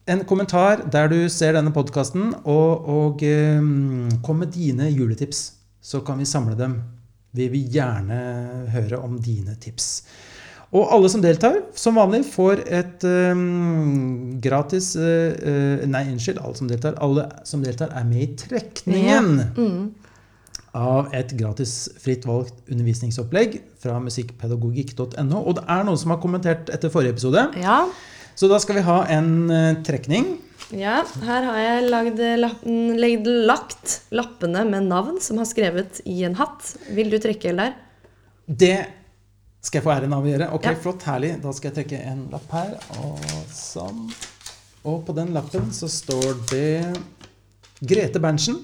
en 0.09 0.23
kommentar 0.25 0.87
der 0.89 1.11
du 1.13 1.19
ser 1.29 1.53
denne 1.53 1.69
podkasten, 1.75 2.31
og, 2.49 2.87
og 2.89 3.25
um, 3.27 4.07
kom 4.25 4.41
med 4.41 4.55
dine 4.55 4.89
juletips. 4.89 5.51
Så 5.85 6.01
kan 6.07 6.23
vi 6.23 6.25
samle 6.25 6.57
dem. 6.57 6.79
Vi 7.37 7.49
vil 7.53 7.69
gjerne 7.77 8.19
høre 8.73 8.99
om 9.05 9.19
dine 9.23 9.55
tips. 9.61 9.91
Og 10.75 10.89
alle 10.93 11.09
som 11.09 11.23
deltar, 11.23 11.61
som 11.79 11.95
vanlig, 11.97 12.25
får 12.27 12.65
et 12.75 13.05
um, 13.07 14.39
gratis 14.43 14.89
eh, 14.99 15.85
Nei, 15.87 16.03
unnskyld. 16.11 16.41
Alle 16.43 16.59
som 16.59 16.67
deltar 16.69 16.97
Alle 17.07 17.29
som 17.47 17.63
deltar, 17.63 17.93
er 17.95 18.05
med 18.09 18.25
i 18.25 18.33
trekningen 18.41 19.31
Mm. 19.57 19.85
av 20.77 21.15
et 21.17 21.31
gratis 21.39 21.87
fritt 22.03 22.27
valgt 22.29 22.59
undervisningsopplegg 22.69 23.61
fra 23.81 23.95
musikkpedagogikk.no. 24.03 25.39
Og 25.39 25.55
det 25.57 25.65
er 25.73 25.87
noen 25.87 25.97
som 26.03 26.13
har 26.13 26.21
kommentert 26.21 26.69
etter 26.75 26.93
forrige 26.93 27.15
episode, 27.17 27.47
Ja, 27.63 27.79
så 28.37 28.51
da 28.51 28.59
skal 28.61 28.77
vi 28.81 28.85
ha 28.85 28.99
en 29.17 29.31
uh, 29.49 29.79
trekning. 29.87 30.35
Ja 30.75 30.97
her 31.23 31.47
har 31.47 31.59
jeg 31.61 31.89
lagd, 31.91 32.21
legd, 32.99 33.27
lagt 33.47 33.97
lappene 34.15 34.65
med 34.69 34.89
navn 34.91 35.21
som 35.23 35.39
har 35.39 35.47
skrevet 35.49 36.01
i 36.09 36.23
en 36.27 36.35
hatt. 36.39 36.73
Vil 36.97 37.11
du 37.13 37.19
trekke, 37.23 37.53
Eldar? 37.53 37.75
Det 38.47 38.75
skal 39.67 39.81
jeg 39.81 39.85
få 39.87 39.93
æren 39.97 40.15
av 40.15 40.25
å 40.27 40.31
gjøre. 40.31 40.49
Ok, 40.55 40.65
Ja. 40.71 40.75
flott, 40.79 41.03
herlig. 41.07 41.33
Da 41.43 41.53
skal 41.53 41.71
jeg 41.73 41.77
trekke 41.81 42.01
en 42.07 42.29
lapp 42.31 42.51
her. 42.55 42.77
Og 43.03 43.19
sånn. 43.51 44.07
Og 44.87 45.05
på 45.07 45.15
den 45.15 45.33
lappen 45.35 45.71
så 45.75 45.89
står 45.91 46.37
det 46.51 46.97
Grete 47.83 48.21
Berntsen. 48.23 48.61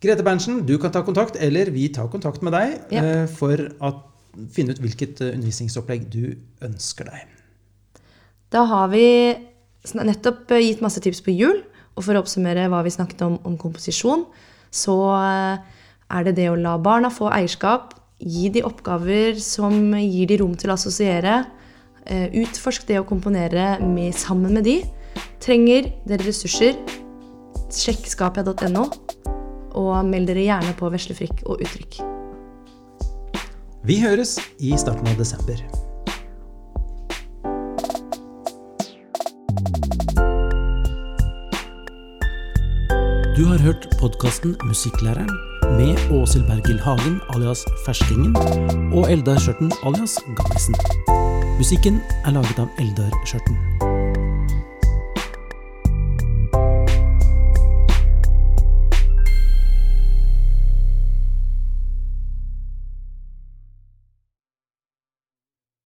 Grete 0.00 0.22
Berntsen, 0.22 0.60
du 0.66 0.76
kan 0.78 0.92
ta 0.94 1.02
kontakt, 1.02 1.36
eller 1.40 1.70
vi 1.74 1.88
tar 1.88 2.08
kontakt 2.08 2.42
med 2.42 2.52
deg 2.52 2.92
Ja. 2.92 3.02
eh, 3.02 3.26
for 3.26 3.56
å 3.80 4.02
finne 4.52 4.70
ut 4.70 4.78
hvilket 4.78 5.20
eh, 5.20 5.32
undervisningsopplegg 5.34 6.08
du 6.10 6.36
ønsker 6.62 7.04
deg. 7.08 7.26
Da 8.50 8.64
har 8.64 8.88
vi 8.88 9.34
nettopp 9.94 10.50
eh, 10.52 10.64
gitt 10.68 10.82
masse 10.84 11.02
tips 11.04 11.22
på 11.24 11.34
jul. 11.34 11.62
Og 11.98 12.04
for 12.06 12.14
å 12.14 12.22
oppsummere 12.22 12.68
hva 12.70 12.84
vi 12.86 12.94
snakket 12.94 13.24
om 13.26 13.38
om 13.48 13.56
komposisjon, 13.58 14.26
så 14.70 14.96
eh, 15.18 15.78
er 16.14 16.28
det 16.28 16.36
det 16.38 16.50
å 16.50 16.58
la 16.58 16.76
barna 16.78 17.10
få 17.12 17.30
eierskap, 17.32 17.94
gi 18.18 18.48
de 18.50 18.64
oppgaver 18.66 19.38
som 19.42 19.94
gir 19.94 20.30
de 20.30 20.38
rom 20.40 20.54
til 20.58 20.70
å 20.70 20.76
assosiere, 20.78 21.44
eh, 22.06 22.28
utforsk 22.42 22.86
det 22.88 23.00
å 23.00 23.06
komponere 23.06 23.76
med, 23.82 24.14
sammen 24.14 24.54
med 24.58 24.66
de. 24.66 24.78
Trenger 25.42 25.92
dere 26.06 26.26
ressurser, 26.26 26.78
sjekk 27.70 28.08
skapia.no, 28.10 28.88
og 29.78 29.92
meld 30.08 30.30
dere 30.30 30.46
gjerne 30.48 30.74
på 30.78 30.90
veslefrikk 30.90 31.44
og 31.46 31.62
Uttrykk. 31.62 32.00
Vi 33.88 34.00
høres 34.02 34.36
i 34.58 34.74
starten 34.76 35.06
av 35.08 35.20
desember. 35.20 35.87
Du 43.38 43.44
har 43.46 43.58
hørt 43.58 43.86
podkasten 44.00 44.56
Musikklæreren 44.64 45.30
med 45.62 46.10
Åshild 46.10 46.46
Bergil 46.46 46.80
Hagen 46.80 47.20
alias 47.34 47.62
Ferskingen 47.86 48.34
og 48.92 49.12
Eldar 49.12 49.38
Skjørten 49.38 49.70
alias 49.86 50.18
Gammisen. 50.40 50.74
Musikken 51.58 52.00
er 52.26 52.34
laget 52.34 52.58
av 52.58 52.82
Eldar 52.82 53.14
Skjørten. 53.22 53.87